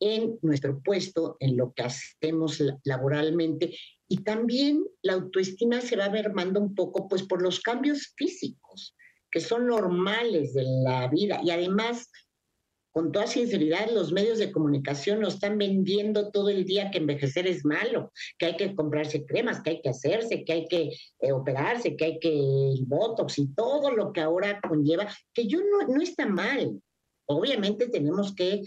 [0.00, 3.76] en nuestro puesto, en lo que hacemos laboralmente
[4.08, 8.96] y también la autoestima se va mermando un poco pues por los cambios físicos
[9.30, 12.10] que son normales de la vida y además
[12.92, 17.46] con toda sinceridad, los medios de comunicación nos están vendiendo todo el día que envejecer
[17.46, 21.32] es malo, que hay que comprarse cremas, que hay que hacerse, que hay que eh,
[21.32, 25.86] operarse, que hay que el botox y todo lo que ahora conlleva, que yo no,
[25.86, 26.82] no está mal.
[27.26, 28.62] Obviamente tenemos que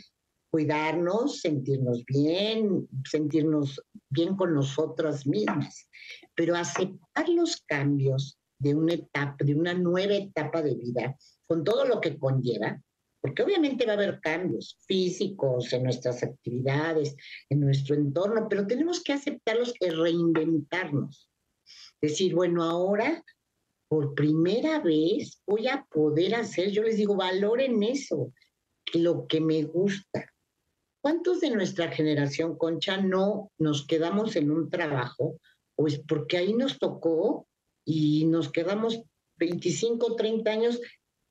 [0.53, 5.89] cuidarnos, sentirnos bien, sentirnos bien con nosotras mismas,
[6.35, 11.85] pero aceptar los cambios de una etapa, de una nueva etapa de vida, con todo
[11.85, 12.79] lo que conlleva,
[13.19, 17.15] porque obviamente va a haber cambios físicos en nuestras actividades,
[17.49, 21.31] en nuestro entorno, pero tenemos que aceptarlos y reinventarnos.
[21.99, 23.23] Decir, bueno, ahora
[23.87, 28.31] por primera vez voy a poder hacer, yo les digo, valoren eso,
[28.93, 30.29] lo que me gusta.
[31.03, 35.37] ¿Cuántos de nuestra generación, Concha, no nos quedamos en un trabajo?
[35.75, 37.45] Pues porque ahí nos tocó
[37.83, 39.01] y nos quedamos
[39.37, 40.79] 25, 30 años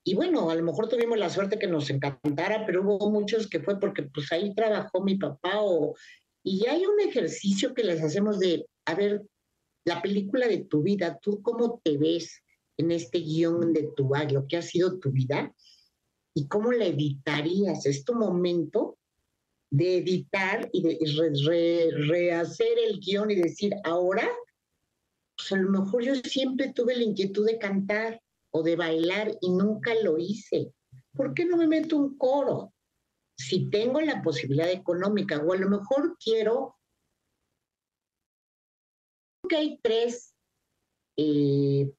[0.05, 3.61] y bueno, a lo mejor tuvimos la suerte que nos encantara, pero hubo muchos que
[3.61, 5.95] fue porque pues ahí trabajó mi papá o...
[6.45, 9.23] Y hay un ejercicio que les hacemos de, a ver,
[9.87, 12.43] la película de tu vida, tú cómo te ves
[12.77, 15.55] en este guion de tu lo que ha sido tu vida,
[16.35, 17.87] y cómo la editarías.
[17.87, 18.99] Es tu momento
[19.73, 20.99] de editar y de
[22.07, 24.29] rehacer el guion y decir, ahora,
[25.35, 29.49] pues a lo mejor yo siempre tuve la inquietud de cantar o de bailar y
[29.49, 30.75] nunca lo hice.
[31.15, 32.75] ¿Por qué no me meto un coro?
[33.39, 36.77] Si tengo la posibilidad económica o a lo mejor quiero...
[39.49, 40.35] que hay tres
[41.17, 41.91] eh,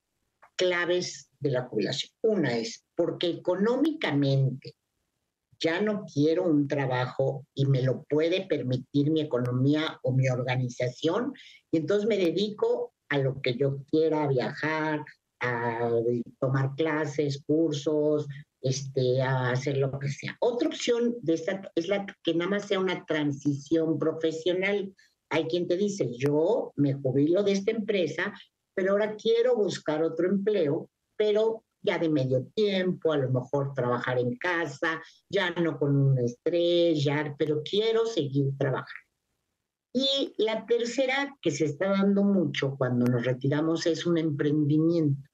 [0.55, 2.11] claves de la jubilación.
[2.21, 4.75] Una es porque económicamente
[5.63, 11.33] ya no quiero un trabajo y me lo puede permitir mi economía o mi organización,
[11.71, 15.03] y entonces me dedico a lo que yo quiera, viajar,
[15.39, 15.89] a
[16.39, 18.27] tomar clases, cursos,
[18.61, 20.35] este, a hacer lo que sea.
[20.39, 24.93] Otra opción de esta es la que nada más sea una transición profesional.
[25.29, 28.33] Hay quien te dice, yo me jubilo de esta empresa,
[28.73, 34.17] pero ahora quiero buscar otro empleo, pero ya de medio tiempo, a lo mejor trabajar
[34.17, 37.05] en casa, ya no con un estrés,
[37.37, 39.03] pero quiero seguir trabajando.
[39.93, 45.29] Y la tercera que se está dando mucho cuando nos retiramos es un emprendimiento.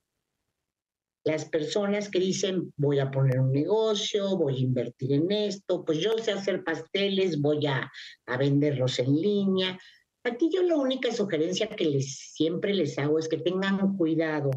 [1.23, 5.99] Las personas que dicen, voy a poner un negocio, voy a invertir en esto, pues
[5.99, 7.89] yo sé hacer pasteles, voy a,
[8.25, 9.79] a venderlos en línea.
[10.25, 14.49] Aquí yo la única sugerencia que les, siempre les hago es que tengan cuidado,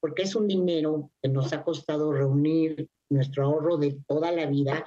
[0.00, 4.84] porque es un dinero que nos ha costado reunir nuestro ahorro de toda la vida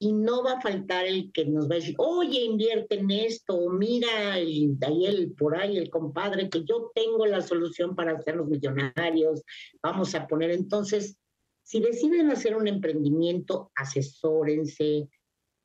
[0.00, 3.68] y no va a faltar el que nos va a decir, oye, invierte en esto,
[3.70, 9.42] mira, el, ahí por ahí el compadre, que yo tengo la solución para hacerlos millonarios,
[9.82, 11.16] vamos a poner entonces,
[11.64, 15.08] si deciden hacer un emprendimiento, asesórense,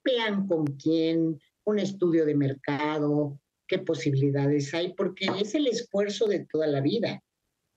[0.04, 6.46] vean con quién, un estudio de mercado, qué posibilidades hay, porque es el esfuerzo de
[6.52, 7.22] toda la vida.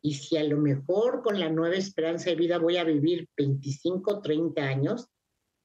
[0.03, 4.21] Y si a lo mejor con la nueva esperanza de vida voy a vivir 25,
[4.21, 5.09] 30 años,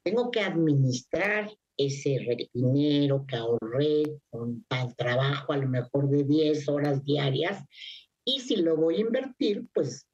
[0.03, 6.67] tengo que administrar ese dinero que ahorré con tal trabajo, a lo mejor de 10
[6.69, 7.63] horas diarias,
[8.25, 10.07] y si lo voy a invertir, pues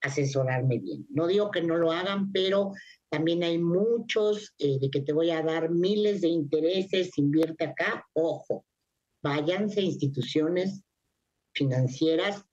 [0.00, 1.06] asesorarme bien.
[1.10, 2.72] No digo que no lo hagan, pero
[3.10, 8.06] también hay muchos eh, de que te voy a dar miles de intereses, invierte acá,
[8.12, 8.64] ojo,
[9.22, 10.82] váyanse a instituciones
[11.52, 12.44] financieras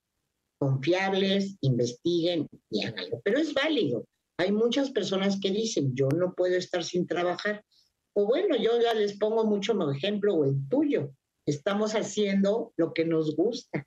[0.66, 3.22] confiables, investiguen y háganlo.
[3.24, 4.06] Pero es válido.
[4.38, 7.64] Hay muchas personas que dicen, yo no puedo estar sin trabajar.
[8.14, 11.12] O bueno, yo ya les pongo mucho mi ejemplo o el tuyo.
[11.46, 13.86] Estamos haciendo lo que nos gusta.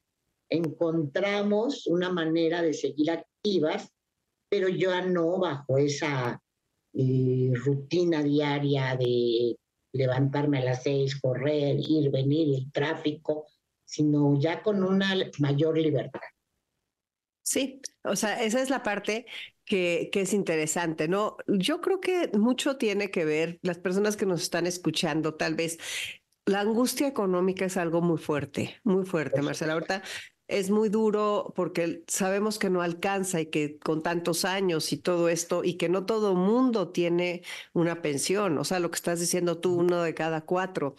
[0.49, 3.91] Encontramos una manera de seguir activas,
[4.49, 6.41] pero ya no bajo esa
[6.95, 9.57] eh, rutina diaria de
[9.93, 13.47] levantarme a las seis, correr, ir, venir, el tráfico,
[13.85, 16.21] sino ya con una mayor libertad.
[17.49, 19.25] Sí, o sea, esa es la parte
[19.65, 21.39] que, que, es interesante, ¿no?
[21.47, 25.79] Yo creo que mucho tiene que ver, las personas que nos están escuchando, tal vez,
[26.45, 29.73] la angustia económica es algo muy fuerte, muy fuerte, Marcela.
[29.73, 30.03] Ahorita
[30.49, 35.29] es muy duro porque sabemos que no alcanza y que con tantos años y todo
[35.29, 37.43] esto y que no todo mundo tiene
[37.75, 40.97] una pensión, o sea, lo que estás diciendo tú, uno de cada cuatro.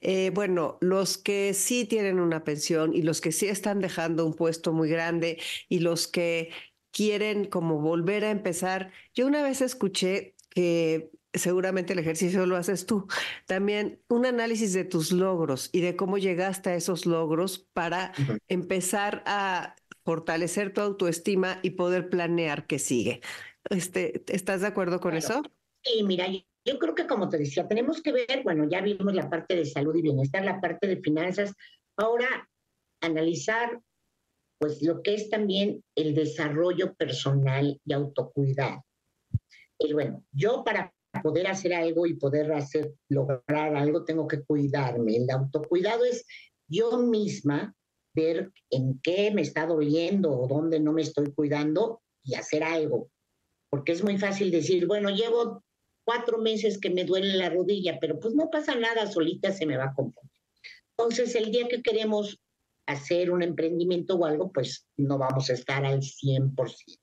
[0.00, 4.34] Eh, bueno, los que sí tienen una pensión y los que sí están dejando un
[4.34, 6.50] puesto muy grande y los que
[6.92, 8.92] quieren como volver a empezar.
[9.14, 13.06] Yo una vez escuché que seguramente el ejercicio lo haces tú.
[13.46, 18.12] También un análisis de tus logros y de cómo llegaste a esos logros para
[18.48, 23.20] empezar a fortalecer tu autoestima y poder planear qué sigue.
[23.70, 25.42] Este, ¿Estás de acuerdo con eso?
[25.82, 29.28] Sí, mira, yo creo que como te decía, tenemos que ver, bueno, ya vimos la
[29.28, 31.54] parte de salud y bienestar, la parte de finanzas.
[31.96, 32.48] Ahora,
[33.00, 33.80] analizar
[34.58, 38.84] pues lo que es también el desarrollo personal y autocuidado.
[39.78, 45.16] Y bueno, yo para poder hacer algo y poder hacer, lograr algo, tengo que cuidarme.
[45.16, 46.26] El autocuidado es
[46.68, 47.74] yo misma
[48.14, 53.10] ver en qué me está doliendo o dónde no me estoy cuidando y hacer algo.
[53.70, 55.64] Porque es muy fácil decir, bueno, llevo
[56.04, 59.76] cuatro meses que me duele la rodilla, pero pues no pasa nada, solita se me
[59.76, 60.30] va a componer.
[60.96, 62.38] Entonces, el día que queremos
[62.86, 67.00] hacer un emprendimiento o algo, pues no vamos a estar al 100%.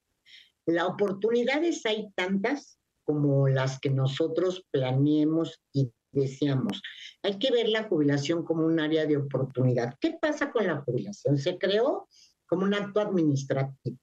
[0.67, 6.81] Las oportunidades hay tantas como las que nosotros planeemos y deseamos.
[7.23, 9.95] Hay que ver la jubilación como un área de oportunidad.
[9.99, 11.37] ¿Qué pasa con la jubilación?
[11.37, 12.07] Se creó
[12.47, 13.97] como un acto administrativo,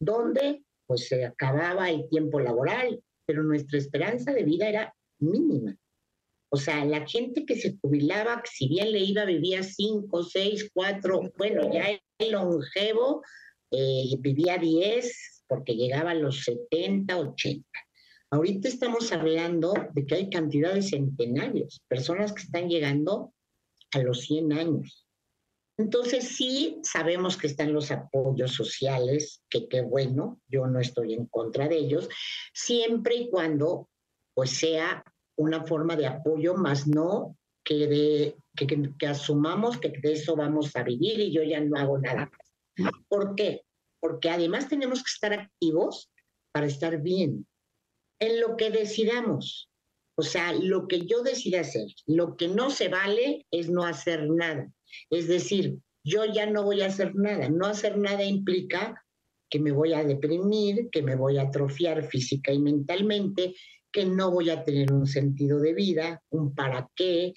[0.00, 5.76] donde pues se acababa el tiempo laboral, pero nuestra esperanza de vida era mínima.
[6.50, 11.20] O sea, la gente que se jubilaba, si bien le iba, vivía cinco, seis, cuatro,
[11.36, 13.22] bueno, ya el longevo
[13.70, 17.68] eh, vivía diez, porque llegaba a los 70, 80.
[18.30, 23.32] Ahorita estamos hablando de que hay cantidades centenarios, personas que están llegando
[23.92, 25.06] a los 100 años.
[25.78, 31.26] Entonces sí sabemos que están los apoyos sociales, que qué bueno, yo no estoy en
[31.26, 32.08] contra de ellos,
[32.52, 33.88] siempre y cuando
[34.34, 35.02] pues sea
[35.36, 40.82] una forma de apoyo, más no que, de, que, asumamos que de eso vamos a
[40.82, 42.92] vivir y yo ya no hago nada más.
[43.08, 43.62] ¿Por qué?
[44.00, 46.10] Porque además tenemos que estar activos
[46.52, 47.46] para estar bien
[48.20, 49.70] en lo que decidamos.
[50.16, 54.28] O sea, lo que yo decida hacer, lo que no se vale es no hacer
[54.28, 54.72] nada.
[55.10, 57.48] Es decir, yo ya no voy a hacer nada.
[57.48, 59.04] No hacer nada implica
[59.50, 63.54] que me voy a deprimir, que me voy a atrofiar física y mentalmente,
[63.92, 67.32] que no voy a tener un sentido de vida, un para qué.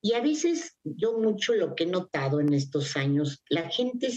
[0.00, 4.10] Y a veces yo mucho lo que he notado en estos años, la gente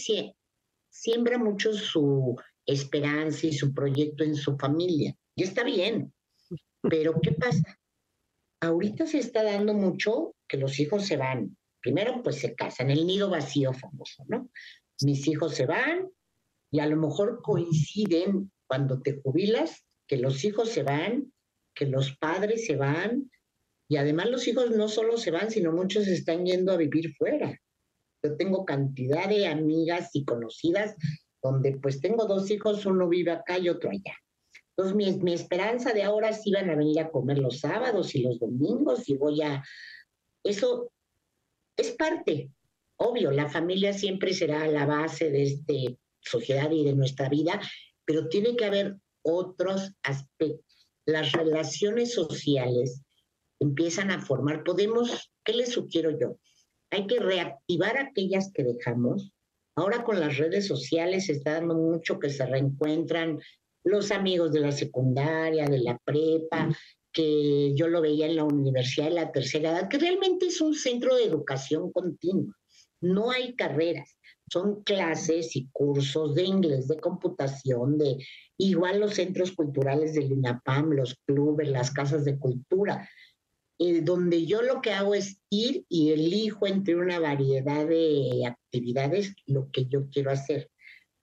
[0.89, 5.15] siembra mucho su esperanza y su proyecto en su familia.
[5.37, 6.11] Y está bien,
[6.81, 7.79] pero ¿qué pasa?
[8.59, 11.57] ahorita se está dando mucho que los hijos se van.
[11.81, 14.49] Primero, pues se casan, el nido vacío famoso, ¿no?
[15.01, 16.09] Mis hijos se van
[16.71, 21.31] y a lo mejor coinciden cuando te jubilas que los hijos se van,
[21.75, 23.29] que los padres se van
[23.87, 27.57] y además los hijos no solo se van, sino muchos están yendo a vivir fuera.
[28.23, 30.95] Yo tengo cantidad de amigas y conocidas
[31.41, 34.17] donde pues tengo dos hijos, uno vive acá y otro allá.
[34.77, 38.39] Entonces, mi, esperanza de ahora sí van a venir a comer los sábados y los
[38.39, 39.63] domingos y voy a...
[40.43, 40.91] Eso
[41.75, 42.51] es parte,
[42.97, 45.73] obvio, la familia siempre será la base de esta
[46.21, 47.59] sociedad y de nuestra vida,
[48.05, 50.87] pero tiene que haber otros aspectos.
[51.05, 53.01] Las relaciones sociales
[53.59, 54.63] empiezan a formar.
[54.63, 56.37] Podemos, ¿qué les sugiero yo?
[56.91, 59.31] Hay que reactivar aquellas que dejamos.
[59.75, 63.39] Ahora con las redes sociales se está dando mucho que se reencuentran
[63.87, 66.69] los amigos de la secundaria, de la prepa,
[67.11, 70.75] que yo lo veía en la universidad de la tercera edad, que realmente es un
[70.75, 72.55] centro de educación continua.
[73.01, 74.17] No hay carreras,
[74.51, 78.17] son clases y cursos de inglés, de computación, de
[78.57, 83.09] igual los centros culturales del INAPAM, los clubes, las casas de cultura,
[83.79, 89.33] eh, donde yo lo que hago es ir y elijo entre una variedad de actividades
[89.45, 90.69] lo que yo quiero hacer.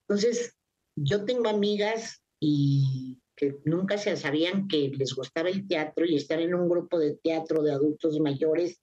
[0.07, 0.55] Entonces,
[0.97, 6.39] yo tengo amigas y que nunca se sabían que les gustaba el teatro y estar
[6.39, 8.79] en un grupo de teatro de adultos mayores.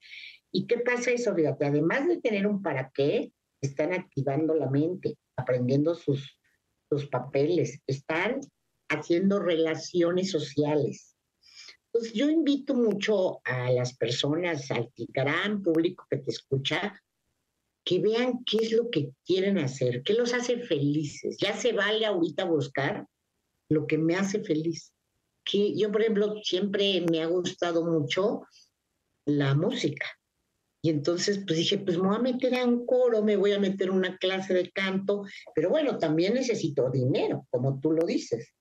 [0.51, 1.35] ¿Y qué pasa eso?
[1.35, 6.38] Fíjate, además de tener un para qué, están activando la mente, aprendiendo sus,
[6.91, 8.41] sus papeles, están
[8.88, 11.17] haciendo relaciones sociales.
[11.87, 17.01] Entonces, yo invito mucho a las personas, al gran público que te escucha,
[17.85, 21.37] que vean qué es lo que quieren hacer, qué los hace felices.
[21.38, 23.07] Ya se vale ahorita buscar
[23.73, 24.93] lo que me hace feliz.
[25.45, 28.43] Que yo, por ejemplo, siempre me ha gustado mucho
[29.25, 30.07] la música.
[30.85, 33.61] Y entonces, pues dije, pues me voy a meter a un coro, me voy a
[33.61, 35.23] meter una clase de canto,
[35.55, 38.53] pero bueno, también necesito dinero, como tú lo dices.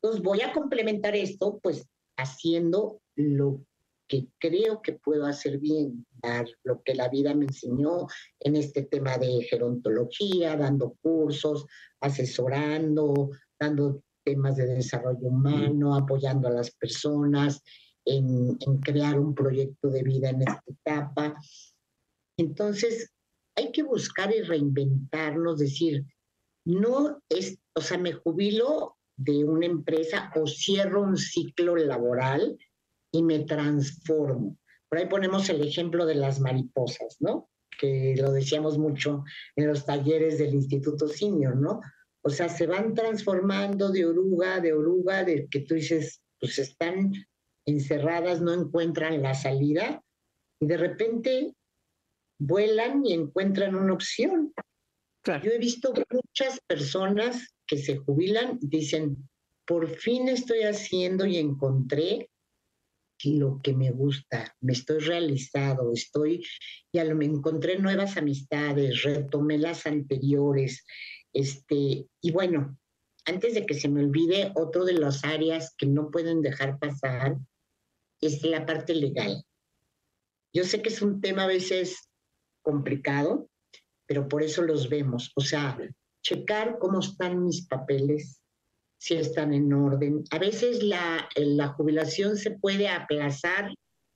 [0.00, 3.64] Entonces voy a complementar esto, pues haciendo lo
[4.08, 8.06] que creo que puedo hacer bien, dar lo que la vida me enseñó
[8.40, 11.66] en este tema de gerontología, dando cursos,
[12.00, 17.62] asesorando, dando temas de desarrollo humano, apoyando a las personas
[18.04, 21.34] en, crear un proyecto de vida en esta etapa.
[22.36, 23.10] Entonces,
[23.56, 26.04] hay que buscar y reinventarnos, decir,
[26.66, 32.58] no es, o sea, me jubilo de una empresa o cierro un ciclo laboral
[33.10, 34.58] y me transformo.
[34.90, 37.48] Por ahí ponemos el ejemplo de las mariposas, ¿no?
[37.80, 39.24] Que lo decíamos mucho
[39.56, 41.80] en los talleres del Instituto Senior, ¿no?
[42.28, 47.10] O sea, se van transformando de oruga, de oruga, de que tú dices, pues están
[47.66, 50.02] encerradas, no encuentran la salida
[50.60, 51.54] y de repente
[52.38, 54.52] vuelan y encuentran una opción.
[55.24, 59.26] Yo he visto muchas personas que se jubilan y dicen,
[59.66, 62.28] por fin estoy haciendo y encontré
[63.24, 66.44] lo que me gusta, me estoy realizado, estoy,
[66.92, 70.84] y a lo me encontré nuevas amistades, retomé las anteriores,
[71.32, 72.78] este, y bueno,
[73.24, 77.36] antes de que se me olvide, otro de las áreas que no pueden dejar pasar
[78.20, 79.44] es la parte legal.
[80.52, 82.08] Yo sé que es un tema a veces
[82.62, 83.48] complicado,
[84.06, 85.30] pero por eso los vemos.
[85.36, 85.78] O sea,
[86.22, 88.40] checar cómo están mis papeles,
[88.98, 90.24] si están en orden.
[90.30, 93.74] A veces la, la jubilación se puede aplazar,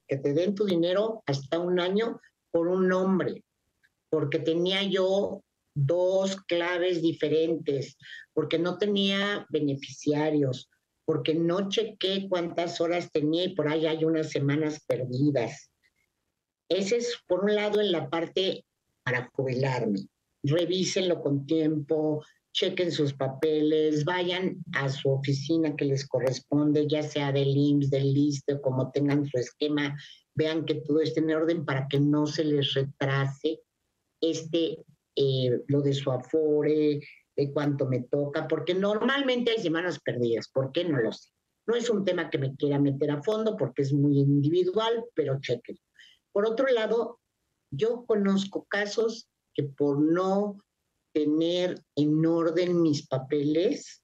[0.08, 2.20] que te den tu dinero hasta un año
[2.50, 3.44] por un nombre,
[4.10, 5.42] porque tenía yo
[5.74, 7.96] dos claves diferentes,
[8.32, 10.68] porque no tenía beneficiarios,
[11.04, 15.70] porque no chequé cuántas horas tenía y por ahí hay unas semanas perdidas.
[16.68, 18.64] Ese es, por un lado, en la parte
[19.02, 20.06] para jubilarme.
[20.42, 27.32] Revísenlo con tiempo, chequen sus papeles, vayan a su oficina que les corresponde, ya sea
[27.32, 29.96] del IMSS, del LISTE, como tengan su esquema,
[30.34, 33.60] vean que todo esté en orden para que no se les retrase
[34.20, 34.78] este
[35.16, 37.00] eh, lo de su afore,
[37.36, 41.30] de cuánto me toca, porque normalmente hay semanas perdidas, ¿por qué no lo sé?
[41.66, 45.40] No es un tema que me quiera meter a fondo porque es muy individual, pero
[45.40, 45.78] chequen.
[46.32, 47.20] Por otro lado,
[47.70, 50.56] yo conozco casos que por no
[51.14, 54.02] tener en orden mis papeles,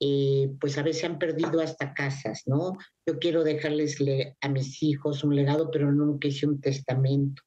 [0.00, 2.76] eh, pues a veces han perdido hasta casas, ¿no?
[3.06, 3.98] Yo quiero dejarles
[4.40, 7.42] a mis hijos un legado, pero nunca hice un testamento.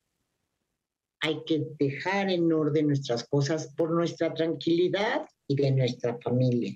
[1.27, 6.73] Hay que dejar en orden nuestras cosas por nuestra tranquilidad y de nuestra familia.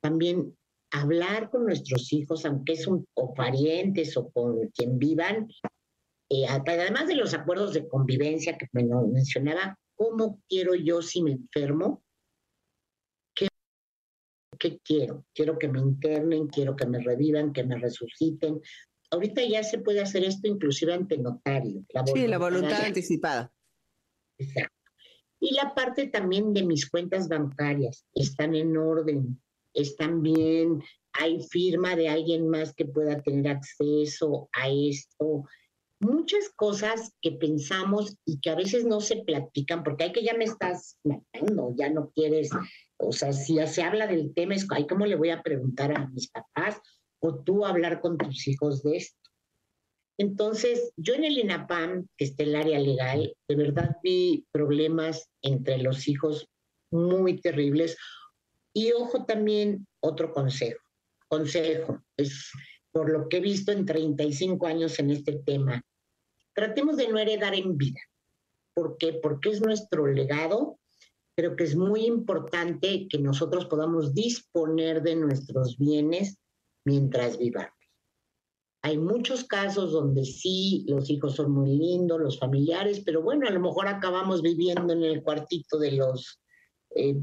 [0.00, 0.56] También
[0.92, 5.48] hablar con nuestros hijos, aunque es un, o parientes o con quien vivan,
[6.30, 11.32] eh, además de los acuerdos de convivencia que me mencionaba, ¿cómo quiero yo si me
[11.32, 12.04] enfermo?
[13.34, 13.48] ¿Qué,
[14.56, 15.26] ¿Qué quiero?
[15.34, 18.60] Quiero que me internen, quiero que me revivan, que me resuciten.
[19.10, 21.84] Ahorita ya se puede hacer esto inclusive ante notario.
[22.14, 23.52] sí, la voluntad anticipada.
[25.40, 29.40] Y la parte también de mis cuentas bancarias, están en orden,
[29.74, 30.82] están bien,
[31.12, 35.44] hay firma de alguien más que pueda tener acceso a esto,
[36.00, 40.34] muchas cosas que pensamos y que a veces no se platican, porque hay que ya
[40.34, 42.50] me estás matando, ya no quieres,
[42.98, 46.06] o sea, si ya se habla del tema, es, ¿cómo le voy a preguntar a
[46.08, 46.80] mis papás?
[47.20, 49.23] O tú hablar con tus hijos de esto.
[50.16, 55.78] Entonces, yo en el INAPAM, que está el área legal, de verdad vi problemas entre
[55.78, 56.48] los hijos
[56.90, 57.96] muy terribles.
[58.72, 60.80] Y ojo también, otro consejo.
[61.28, 62.50] Consejo, es
[62.92, 65.82] por lo que he visto en 35 años en este tema.
[66.54, 68.00] Tratemos de no heredar en vida.
[68.72, 69.14] ¿Por qué?
[69.14, 70.78] Porque es nuestro legado.
[71.36, 76.38] Creo que es muy importante que nosotros podamos disponer de nuestros bienes
[76.84, 77.73] mientras vivamos.
[78.84, 83.50] Hay muchos casos donde sí, los hijos son muy lindos, los familiares, pero bueno, a
[83.50, 86.40] lo mejor acabamos viviendo en el cuartito de los,
[86.94, 87.16] eh,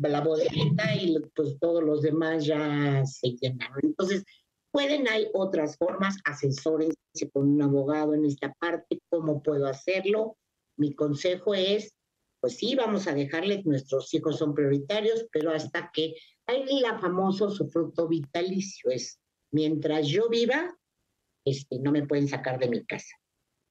[0.00, 3.80] la bodeguita y pues todos los demás ya se llenaron.
[3.82, 4.24] Entonces,
[4.72, 6.94] Pueden, hay otras formas, asesórense
[7.32, 10.36] con un abogado en esta parte, cómo puedo hacerlo.
[10.76, 11.92] Mi consejo es,
[12.40, 16.14] pues sí, vamos a dejarles, nuestros hijos son prioritarios, pero hasta que
[16.46, 19.19] hay la famoso fruto vitalicio, es
[19.52, 20.76] mientras yo viva,
[21.44, 23.16] este, no me pueden sacar de mi casa.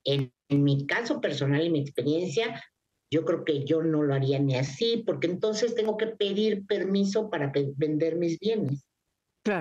[0.06, 2.64] En, en mi caso personal y mi experiencia,
[3.12, 7.30] yo creo que yo no lo haría ni así, porque entonces tengo que pedir permiso
[7.30, 8.86] para vender mis bienes.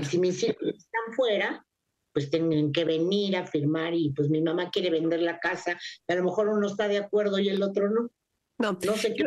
[0.00, 1.66] Y si mis hijos están fuera,
[2.12, 6.14] pues tienen que venir a firmar y pues mi mamá quiere vender la casa, a
[6.14, 8.10] lo mejor uno está de acuerdo y el otro no.
[8.58, 9.24] No, no sé qué.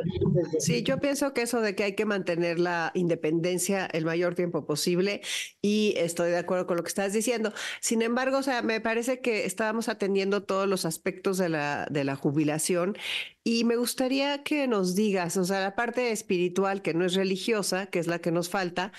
[0.60, 4.66] sí, yo pienso que eso de que hay que mantener la independencia el mayor tiempo
[4.66, 5.22] posible
[5.62, 7.54] y estoy de acuerdo con lo que estás diciendo.
[7.80, 12.04] Sin embargo, o sea, me parece que estábamos atendiendo todos los aspectos de la, de
[12.04, 12.98] la jubilación
[13.44, 17.88] y me gustaría que nos digas, o sea, la parte espiritual que no es religiosa,
[17.88, 18.92] que es la que nos falta,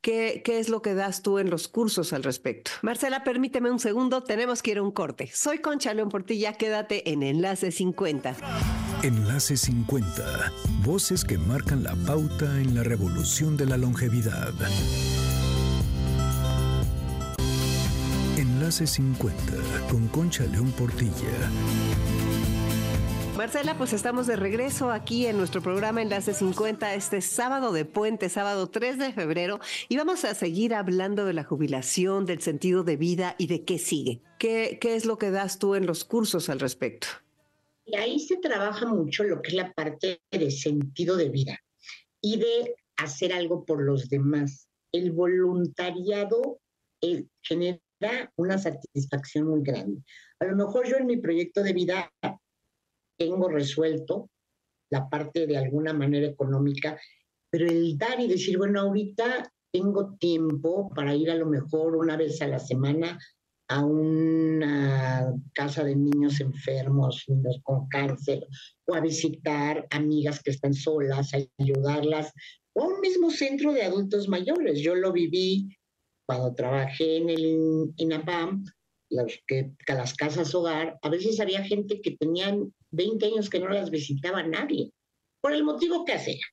[0.00, 2.70] ¿Qué, es lo que das tú en los cursos al respecto?
[2.82, 5.28] Marcela, permíteme un segundo, tenemos que ir a un corte.
[5.34, 8.36] Soy Concha León Portilla, quédate en Enlace 50.
[9.02, 10.52] Enlace 50,
[10.84, 14.52] voces que marcan la pauta en la revolución de la longevidad.
[18.36, 21.50] Enlace 50 con Concha León Portilla.
[23.38, 28.28] Marcela, pues estamos de regreso aquí en nuestro programa Enlace 50 este sábado de puente,
[28.28, 32.96] sábado 3 de febrero, y vamos a seguir hablando de la jubilación, del sentido de
[32.96, 34.22] vida y de qué sigue.
[34.40, 37.06] ¿Qué, es lo que das tú en los cursos al respecto?
[37.84, 41.60] Y ahí se trabaja mucho lo que es la parte de sentido de vida
[42.20, 44.66] y de hacer algo por los demás.
[44.90, 46.58] El voluntariado
[47.00, 47.78] eh, genera
[48.34, 50.02] una satisfacción muy grande.
[50.40, 52.10] A lo mejor yo en mi proyecto de vida
[53.18, 54.30] tengo resuelto
[54.90, 56.98] la parte de alguna manera económica,
[57.50, 62.16] pero el dar y decir, bueno, ahorita tengo tiempo para ir a lo mejor una
[62.16, 63.18] vez a la semana
[63.70, 68.46] a una casa de niños enfermos, niños con cáncer,
[68.86, 72.32] o a visitar amigas que están solas, a ayudarlas,
[72.72, 74.80] o un mismo centro de adultos mayores.
[74.80, 75.68] Yo lo viví
[76.26, 78.64] cuando trabajé en el INAPAM,
[79.10, 83.68] las, que, las casas hogar, a veces había gente que tenían 20 años que no
[83.68, 84.92] las visitaba nadie,
[85.40, 86.46] por el motivo que sea,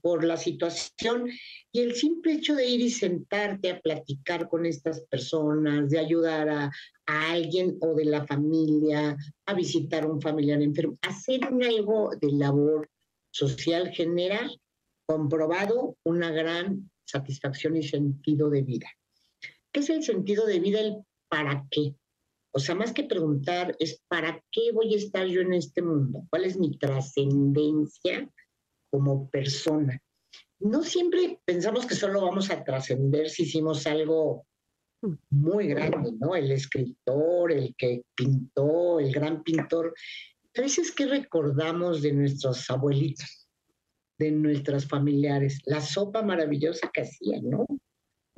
[0.00, 1.28] por la situación
[1.72, 6.48] y el simple hecho de ir y sentarte a platicar con estas personas, de ayudar
[6.48, 6.70] a,
[7.06, 9.16] a alguien o de la familia,
[9.46, 12.88] a visitar a un familiar enfermo, hacer algo de labor
[13.30, 14.48] social genera
[15.06, 18.88] comprobado una gran satisfacción y sentido de vida.
[19.72, 20.80] ¿Qué es el sentido de vida?
[20.80, 21.94] El para qué.
[22.52, 26.26] O sea, más que preguntar es para qué voy a estar yo en este mundo,
[26.30, 28.28] cuál es mi trascendencia
[28.90, 30.00] como persona.
[30.60, 34.46] no siempre pensamos que solo vamos a trascender si hicimos algo
[35.30, 36.34] muy grande, ¿no?
[36.34, 39.94] El escritor, el que pintó, el gran pintor.
[40.56, 43.46] A veces que recordamos de nuestros abuelitos,
[44.18, 47.66] de nuestras familiares, la sopa maravillosa que hacían, ¿no?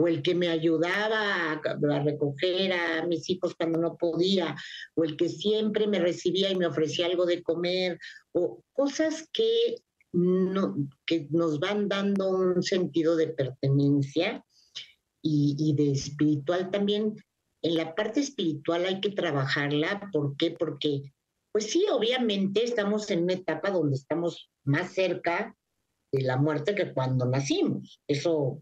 [0.01, 4.57] O el que me ayudaba a, recoger a mis hijos cuando no podía,
[4.95, 7.99] o el que siempre me recibía y me ofrecía algo de comer,
[8.33, 9.77] o cosas que,
[10.13, 10.75] no,
[11.05, 14.43] que nos van dando un sentido de pertenencia
[15.23, 17.17] y, de espiritual también.
[17.63, 20.09] En la parte espiritual hay que trabajarla.
[20.13, 20.53] ¿Por qué?
[20.53, 21.13] Porque,
[21.53, 25.55] pues sí, obviamente estamos en una etapa donde estamos más cerca
[26.13, 28.01] de la muerte que cuando nacimos.
[28.09, 28.61] Eso,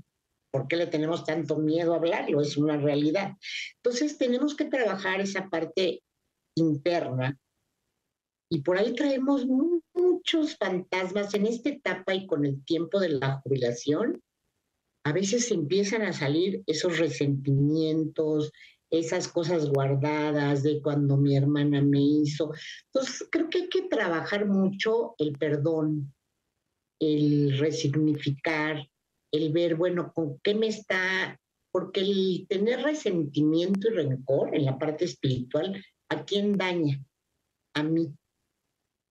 [0.51, 2.41] ¿por qué le tenemos tanto miedo a hablarlo?
[2.41, 3.37] Es una realidad.
[3.77, 6.03] Entonces tenemos que trabajar esa parte
[6.57, 7.39] interna
[8.51, 13.41] y por ahí traemos muchos fantasmas en esta etapa y con el tiempo de la
[13.41, 14.23] jubilación
[15.05, 18.53] a veces empiezan a salir esos resentimientos,
[18.91, 22.53] esas cosas guardadas de cuando mi hermana me hizo.
[22.87, 26.15] Entonces, creo que hay que trabajar mucho el perdón,
[27.01, 28.87] el resignificar,
[29.33, 31.39] el ver, bueno, con qué me está,
[31.71, 37.05] porque el tener resentimiento y rencor en la parte espiritual, ¿a quién daña?
[37.75, 38.13] A mí,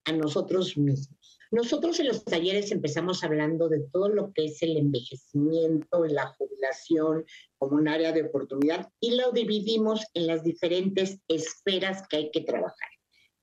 [0.05, 1.37] a nosotros mismos.
[1.51, 7.25] Nosotros en los talleres empezamos hablando de todo lo que es el envejecimiento, la jubilación
[7.57, 12.41] como un área de oportunidad y lo dividimos en las diferentes esferas que hay que
[12.41, 12.89] trabajar,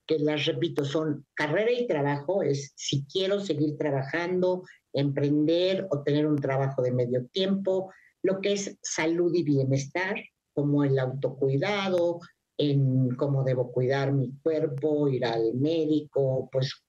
[0.06, 6.26] que las repito son carrera y trabajo, es si quiero seguir trabajando, emprender o tener
[6.26, 7.92] un trabajo de medio tiempo,
[8.22, 10.16] lo que es salud y bienestar,
[10.52, 12.20] como el autocuidado,
[12.56, 16.84] en cómo debo cuidar mi cuerpo, ir al médico, pues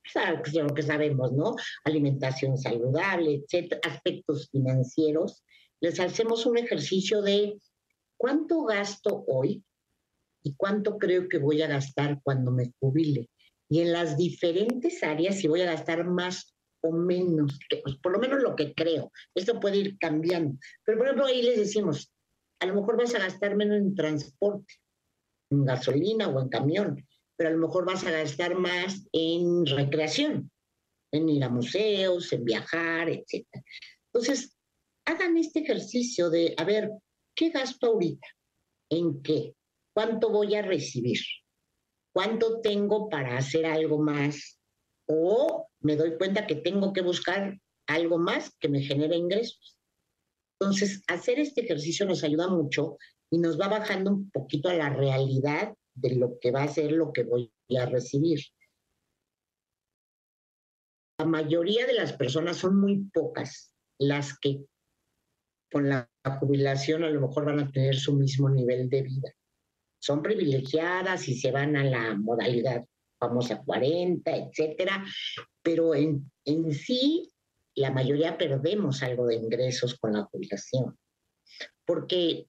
[0.54, 1.56] lo que sabemos, ¿no?
[1.84, 5.44] Alimentación saludable, etcétera, aspectos financieros.
[5.82, 7.60] Les hacemos un ejercicio de
[8.18, 9.64] cuánto gasto hoy
[10.46, 13.30] y cuánto creo que voy a gastar cuando me jubile.
[13.68, 18.20] Y en las diferentes áreas, si voy a gastar más o menos, pues, por lo
[18.20, 19.12] menos lo que creo.
[19.34, 20.60] Esto puede ir cambiando.
[20.86, 22.14] Pero por ejemplo, ahí les decimos,
[22.62, 24.76] a lo mejor vas a gastar menos en transporte
[25.50, 30.52] en gasolina o en camión, pero a lo mejor vas a gastar más en recreación,
[31.12, 33.48] en ir a museos, en viajar, etc.
[34.14, 34.56] Entonces,
[35.06, 36.92] hagan este ejercicio de, a ver,
[37.36, 38.28] ¿qué gasto ahorita?
[38.90, 39.56] ¿En qué?
[39.96, 41.20] ¿Cuánto voy a recibir?
[42.14, 44.60] ¿Cuánto tengo para hacer algo más?
[45.08, 49.78] O me doy cuenta que tengo que buscar algo más que me genere ingresos.
[50.60, 52.98] Entonces, hacer este ejercicio nos ayuda mucho
[53.32, 56.92] y nos va bajando un poquito a la realidad de lo que va a ser
[56.92, 58.40] lo que voy a recibir.
[61.20, 64.66] La mayoría de las personas son muy pocas las que
[65.72, 69.34] con la jubilación a lo mejor van a tener su mismo nivel de vida.
[70.06, 72.86] Son privilegiadas y se van a la modalidad
[73.18, 75.04] famosa 40, etcétera,
[75.64, 77.32] pero en, en sí
[77.74, 80.96] la mayoría perdemos algo de ingresos con la jubilación,
[81.86, 82.46] porque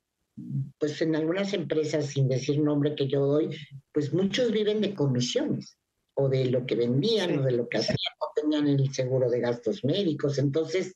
[0.78, 3.56] pues en algunas empresas, sin decir nombre que yo doy,
[3.90, 5.78] pues muchos viven de comisiones
[6.14, 9.40] o de lo que vendían o de lo que hacían, o tenían el seguro de
[9.40, 10.36] gastos médicos.
[10.36, 10.94] Entonces,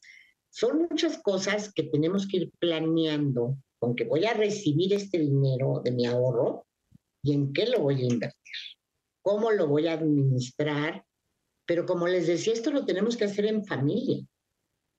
[0.51, 5.81] son muchas cosas que tenemos que ir planeando con que voy a recibir este dinero
[5.83, 6.67] de mi ahorro
[7.23, 8.55] y en qué lo voy a invertir,
[9.23, 11.05] cómo lo voy a administrar.
[11.67, 14.25] Pero como les decía, esto lo tenemos que hacer en familia.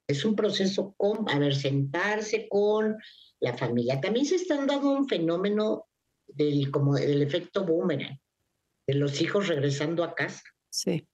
[0.08, 2.98] Es un proceso con, a ver, sentarse con
[3.40, 4.02] la familia.
[4.02, 5.88] También se está dando un fenómeno
[6.28, 8.20] del, como del efecto boomerang,
[8.88, 10.44] de los hijos regresando a casa.
[10.70, 11.08] Sí.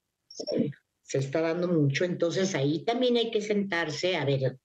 [1.02, 4.58] Se está dando mucho, entonces ahí también hay que sentarse a ver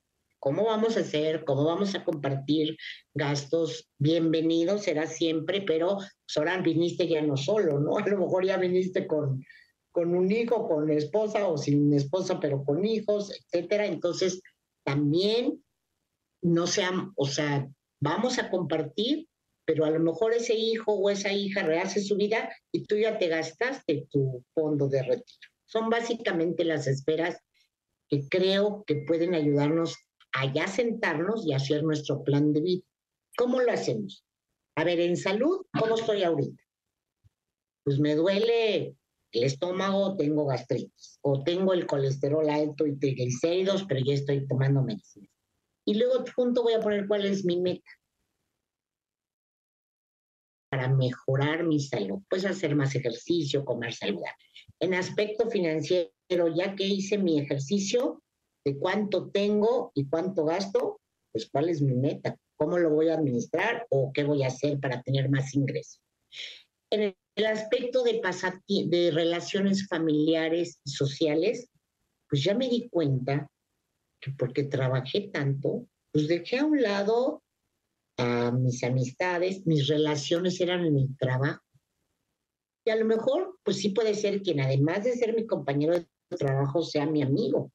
[0.43, 2.77] cómo vamos a hacer, cómo vamos a compartir
[3.15, 3.89] gastos.
[3.97, 7.97] Bienvenidos será siempre, pero pues ahora viniste ya no solo, ¿no?
[7.99, 9.41] A lo mejor ya viniste con,
[9.93, 13.87] con un hijo, con esposa o sin esposa, pero con hijos, etcétera.
[13.87, 14.43] Entonces,
[14.85, 15.63] también
[16.43, 17.69] no sean, o sea,
[18.01, 19.29] vamos a compartir,
[19.65, 23.17] pero a lo mejor ese hijo o esa hija rehace su vida y tú ya
[23.17, 25.49] te gastaste tu fondo de retiro.
[25.67, 27.39] Son básicamente las esferas
[28.09, 29.97] que creo que pueden ayudarnos
[30.33, 32.85] a ya sentarnos y hacer nuestro plan de vida.
[33.37, 34.25] ¿Cómo lo hacemos?
[34.77, 36.63] A ver, en salud, ¿cómo estoy ahorita?
[37.85, 38.97] Pues me duele
[39.33, 44.83] el estómago, tengo gastritis, o tengo el colesterol alto y triglicéridos, pero ya estoy tomando
[44.83, 45.29] medicina.
[45.87, 47.91] Y luego junto voy a poner cuál es mi meta
[50.71, 52.21] para mejorar mi salud.
[52.31, 54.37] Pues hacer más ejercicio, comer saludable.
[54.81, 56.13] En aspecto financiero,
[56.55, 58.23] ya que hice mi ejercicio,
[58.65, 61.01] de cuánto tengo y cuánto gasto,
[61.33, 64.79] pues cuál es mi meta, cómo lo voy a administrar o qué voy a hacer
[64.81, 66.01] para tener más ingresos.
[66.91, 68.21] En el aspecto de,
[68.87, 71.69] de relaciones familiares y sociales,
[72.29, 73.51] pues ya me di cuenta
[74.21, 77.43] que porque trabajé tanto, pues dejé a un lado
[78.19, 81.63] a mis amistades, mis relaciones eran en mi trabajo.
[82.85, 86.07] Y a lo mejor, pues sí puede ser quien además de ser mi compañero de
[86.37, 87.73] trabajo sea mi amigo.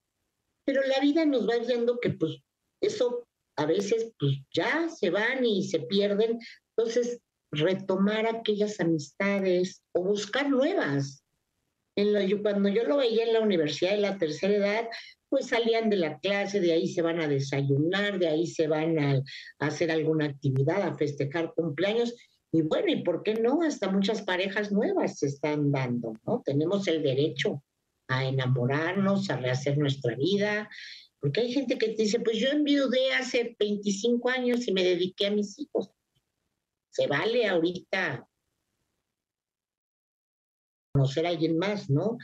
[0.68, 2.40] Pero la vida nos va viendo que pues
[2.82, 6.38] eso a veces pues ya se van y se pierden.
[6.76, 7.20] Entonces,
[7.52, 11.24] retomar aquellas amistades o buscar nuevas.
[11.96, 14.90] En lo, cuando yo lo veía en la universidad de la tercera edad,
[15.30, 19.00] pues salían de la clase, de ahí se van a desayunar, de ahí se van
[19.00, 19.14] a,
[19.60, 22.14] a hacer alguna actividad, a festejar cumpleaños.
[22.52, 23.62] Y bueno, ¿y por qué no?
[23.62, 26.42] Hasta muchas parejas nuevas se están dando, ¿no?
[26.46, 27.64] Tenemos el derecho
[28.08, 30.70] a enamorarnos, a rehacer nuestra vida,
[31.20, 35.28] porque hay gente que te dice, pues yo enviudé hace 25 años y me dediqué
[35.28, 35.92] a mis hijos.
[36.92, 38.28] Se vale ahorita
[40.94, 42.18] conocer a alguien más, ¿no?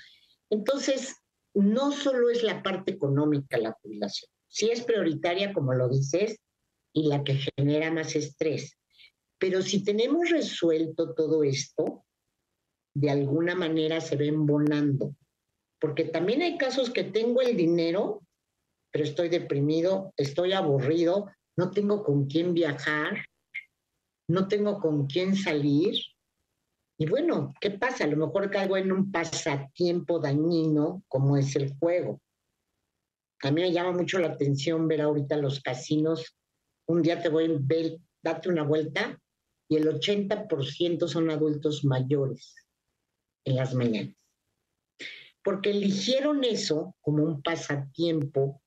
[0.49, 1.15] Entonces,
[1.53, 6.39] no solo es la parte económica la jubilación, sí es prioritaria, como lo dices,
[6.93, 8.77] y la que genera más estrés.
[9.39, 12.05] Pero si tenemos resuelto todo esto,
[12.95, 15.15] de alguna manera se ven bonando.
[15.83, 18.21] Porque también hay casos que tengo el dinero,
[18.89, 23.25] pero estoy deprimido, estoy aburrido, no tengo con quién viajar,
[24.29, 25.93] no tengo con quién salir.
[26.97, 28.05] Y bueno, ¿qué pasa?
[28.05, 32.21] A lo mejor caigo en un pasatiempo dañino como es el juego.
[33.41, 36.37] A mí me llama mucho la atención ver ahorita los casinos.
[36.87, 39.21] Un día te voy a ver, date una vuelta
[39.67, 42.55] y el 80% son adultos mayores
[43.43, 44.15] en las mañanas.
[45.43, 48.61] Porque eligieron eso como un pasatiempo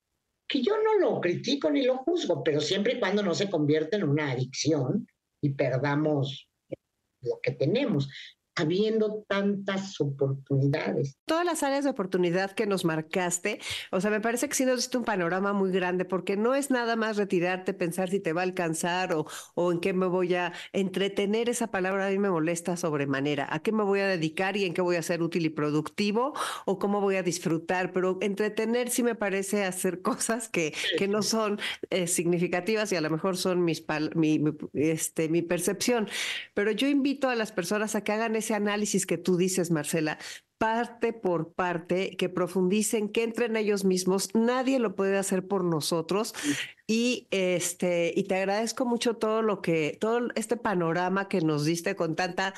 [0.47, 3.97] que yo no lo critico ni lo juzgo, pero siempre y cuando no se convierta
[3.97, 5.07] en una adicción
[5.41, 6.47] y perdamos
[7.21, 8.09] lo que tenemos
[8.57, 11.17] habiendo tantas oportunidades.
[11.25, 13.59] Todas las áreas de oportunidad que nos marcaste,
[13.91, 16.71] o sea, me parece que sí nos diste un panorama muy grande, porque no es
[16.71, 20.33] nada más retirarte, pensar si te va a alcanzar o, o en qué me voy
[20.33, 24.57] a entretener, esa palabra a mí me molesta sobremanera, a qué me voy a dedicar
[24.57, 26.33] y en qué voy a ser útil y productivo
[26.65, 31.21] o cómo voy a disfrutar, pero entretener sí me parece hacer cosas que, que no
[31.21, 31.59] son
[31.91, 33.85] eh, significativas y a lo mejor son mis
[34.15, 34.43] mi,
[34.73, 36.09] este, mi percepción,
[36.55, 40.17] pero yo invito a las personas a que hagan ese análisis que tú dices, Marcela,
[40.57, 44.33] parte por parte, que profundicen, que entren ellos mismos.
[44.33, 46.33] Nadie lo puede hacer por nosotros.
[46.87, 51.95] Y este, y te agradezco mucho todo lo que, todo este panorama que nos diste
[51.95, 52.53] con tanta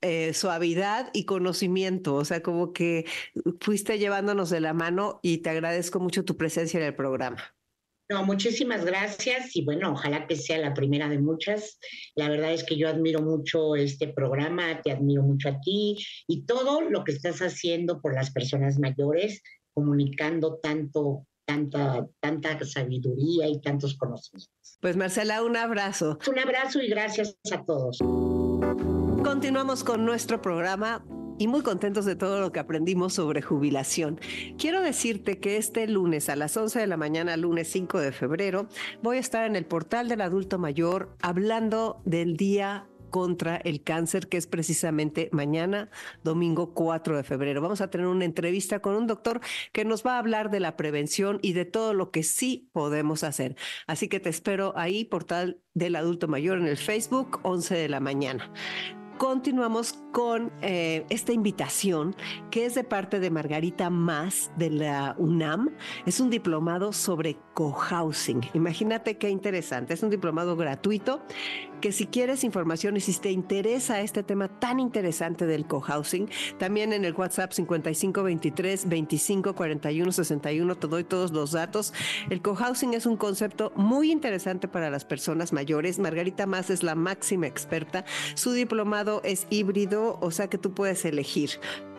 [0.00, 2.14] eh, suavidad y conocimiento.
[2.16, 3.06] O sea, como que
[3.60, 7.54] fuiste llevándonos de la mano y te agradezco mucho tu presencia en el programa.
[8.10, 11.78] No, muchísimas gracias y bueno, ojalá que sea la primera de muchas.
[12.14, 15.96] La verdad es que yo admiro mucho este programa, te admiro mucho a ti
[16.28, 19.42] y todo lo que estás haciendo por las personas mayores,
[19.72, 24.78] comunicando tanto, tanta, tanta sabiduría y tantos conocimientos.
[24.80, 26.18] Pues Marcela, un abrazo.
[26.28, 27.98] Un abrazo y gracias a todos.
[29.24, 31.02] Continuamos con nuestro programa
[31.38, 34.20] y muy contentos de todo lo que aprendimos sobre jubilación.
[34.58, 38.68] Quiero decirte que este lunes a las 11 de la mañana, lunes 5 de febrero,
[39.02, 44.26] voy a estar en el portal del adulto mayor hablando del día contra el cáncer,
[44.26, 45.88] que es precisamente mañana,
[46.24, 47.62] domingo 4 de febrero.
[47.62, 50.76] Vamos a tener una entrevista con un doctor que nos va a hablar de la
[50.76, 53.54] prevención y de todo lo que sí podemos hacer.
[53.86, 58.00] Así que te espero ahí, portal del adulto mayor en el Facebook, 11 de la
[58.00, 58.50] mañana
[59.18, 62.14] continuamos con eh, esta invitación
[62.50, 65.70] que es de parte de Margarita Más de la UNAM.
[66.06, 68.40] Es un diplomado sobre cohousing.
[68.54, 69.94] Imagínate qué interesante.
[69.94, 71.22] Es un diplomado gratuito
[71.80, 76.92] que si quieres información y si te interesa este tema tan interesante del cohousing, también
[76.92, 81.92] en el WhatsApp 5523 25 41 61 te doy todos los datos.
[82.30, 85.98] El cohousing es un concepto muy interesante para las personas mayores.
[85.98, 88.04] Margarita Más es la máxima experta.
[88.34, 91.50] Su diplomado es híbrido, o sea que tú puedes elegir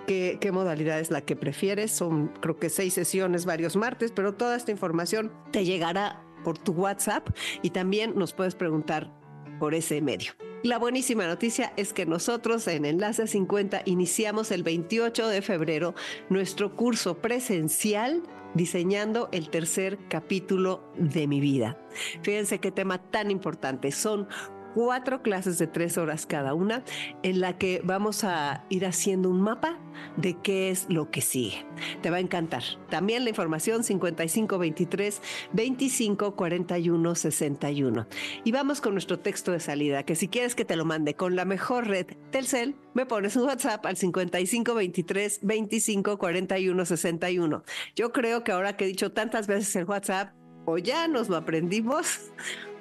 [0.06, 1.92] qué, modalidad es la que prefieres.
[1.92, 6.74] Son creo que seis sesiones varios martes, pero toda esta información te llegará por tu
[6.74, 7.30] WhatsApp
[7.62, 9.12] y también nos puedes preguntar
[9.60, 10.34] por ese medio.
[10.64, 15.94] La buenísima noticia es que nosotros en Enlace 50 iniciamos el 28 de febrero
[16.30, 18.24] nuestro curso presencial
[18.56, 21.78] diseñando el tercer capítulo de mi vida.
[22.24, 23.92] Fíjense qué tema tan importante.
[23.92, 24.28] Son
[24.76, 26.84] cuatro clases de tres horas cada una
[27.24, 29.80] en la que vamos a ir haciendo un mapa
[30.18, 31.66] de qué es lo que sigue.
[32.02, 32.62] Te va a encantar.
[32.90, 35.22] También la información 5523
[35.54, 38.08] 25 41 61.
[38.44, 41.38] Y vamos con nuestro texto de salida, que si quieres que te lo mande con
[41.38, 47.64] la mejor red Telcel, me pones un WhatsApp al 5523 25 41 61.
[47.96, 50.34] Yo creo que ahora que he dicho tantas veces el WhatsApp,
[50.66, 52.32] o ya nos lo aprendimos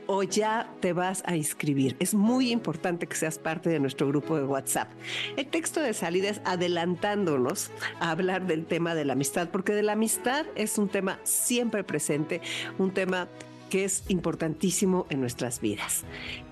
[0.07, 1.97] o ya te vas a inscribir.
[1.99, 4.89] Es muy importante que seas parte de nuestro grupo de WhatsApp.
[5.37, 9.83] El texto de salida es adelantándonos a hablar del tema de la amistad, porque de
[9.83, 12.41] la amistad es un tema siempre presente,
[12.79, 13.29] un tema
[13.71, 16.05] que es importantísimo en nuestras vidas.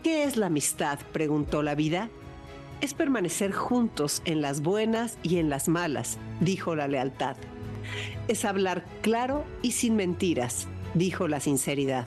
[0.03, 0.99] ¿Qué es la amistad?
[1.13, 2.09] preguntó la vida.
[2.81, 7.37] Es permanecer juntos en las buenas y en las malas, dijo la lealtad.
[8.27, 12.07] Es hablar claro y sin mentiras, dijo la sinceridad.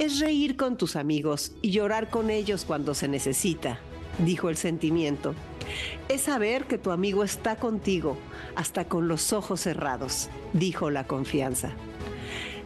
[0.00, 3.78] Es reír con tus amigos y llorar con ellos cuando se necesita,
[4.18, 5.36] dijo el sentimiento.
[6.08, 8.18] Es saber que tu amigo está contigo
[8.56, 11.70] hasta con los ojos cerrados, dijo la confianza.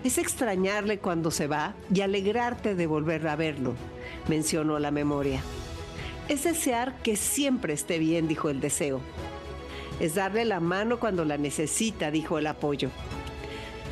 [0.05, 3.74] Es extrañarle cuando se va y alegrarte de volver a verlo,
[4.26, 5.43] mencionó la memoria.
[6.31, 9.03] Es desear que siempre esté bien, dijo el deseo.
[10.01, 12.89] Es darle la mano cuando la necesita, dijo el apoyo.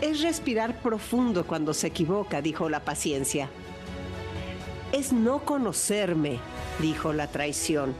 [0.01, 3.49] Es respirar profundo cuando se equivoca, dijo la paciencia.
[4.93, 6.39] Es no conocerme,
[6.81, 7.95] dijo la traición.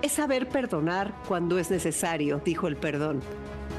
[0.00, 3.20] Es saber perdonar cuando es necesario, dijo el perdón.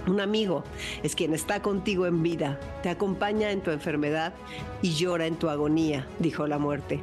[0.06, 0.64] Un amigo
[1.02, 4.34] es quien está contigo en vida, te acompaña en tu enfermedad
[4.82, 7.00] y llora en tu agonía, dijo la muerte.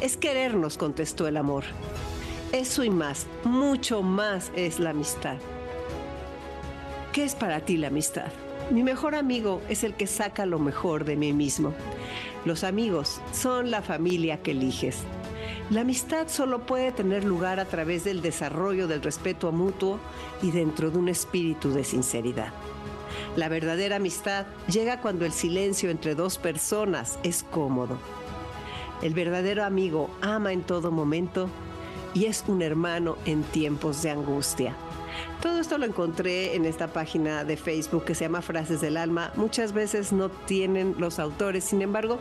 [0.00, 1.64] Es querernos, contestó el amor.
[2.52, 5.36] Eso y más, mucho más es la amistad.
[7.12, 8.32] ¿Qué es para ti la amistad?
[8.70, 11.74] Mi mejor amigo es el que saca lo mejor de mí mismo.
[12.44, 14.98] Los amigos son la familia que eliges.
[15.70, 19.98] La amistad solo puede tener lugar a través del desarrollo del respeto mutuo
[20.42, 22.52] y dentro de un espíritu de sinceridad.
[23.36, 27.98] La verdadera amistad llega cuando el silencio entre dos personas es cómodo.
[29.02, 31.48] El verdadero amigo ama en todo momento
[32.14, 34.76] y es un hermano en tiempos de angustia.
[35.40, 39.32] Todo esto lo encontré en esta página de Facebook que se llama Frases del Alma.
[39.36, 42.18] Muchas veces no tienen los autores, sin embargo,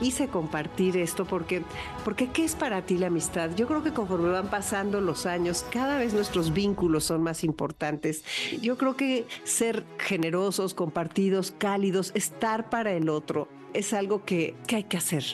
[0.00, 1.62] hice compartir esto porque,
[2.04, 3.50] porque ¿qué es para ti la amistad?
[3.56, 8.24] Yo creo que conforme van pasando los años, cada vez nuestros vínculos son más importantes.
[8.60, 14.76] Yo creo que ser generosos, compartidos, cálidos, estar para el otro, es algo que, que
[14.76, 15.24] hay que hacer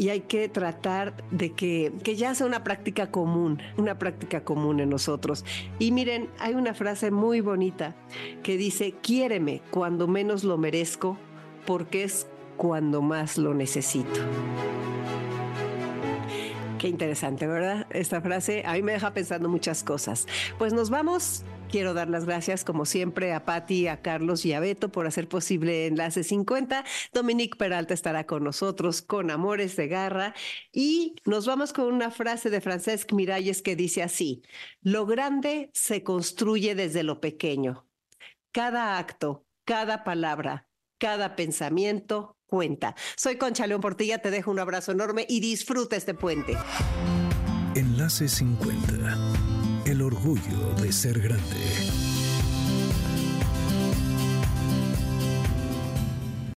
[0.00, 4.80] y hay que tratar de que, que ya sea una práctica común, una práctica común
[4.80, 5.44] en nosotros.
[5.78, 7.94] Y miren, hay una frase muy bonita
[8.42, 11.18] que dice, quiéreme cuando menos lo merezco,
[11.66, 12.26] porque es
[12.56, 14.20] cuando más lo necesito.
[16.80, 17.86] Qué interesante, ¿verdad?
[17.90, 20.26] Esta frase a mí me deja pensando muchas cosas.
[20.56, 24.58] Pues nos vamos Quiero dar las gracias, como siempre, a Patti, a Carlos y a
[24.58, 26.84] Beto por hacer posible Enlace 50.
[27.12, 30.34] Dominique Peralta estará con nosotros con Amores de Garra.
[30.72, 34.42] Y nos vamos con una frase de Francesc Miralles que dice así:
[34.80, 37.86] Lo grande se construye desde lo pequeño.
[38.50, 40.68] Cada acto, cada palabra,
[40.98, 42.36] cada pensamiento
[43.16, 46.56] Soy Concha León Portilla, te dejo un abrazo enorme y disfruta este puente.
[47.74, 48.90] Enlace 50
[49.86, 52.09] el orgullo de ser grande.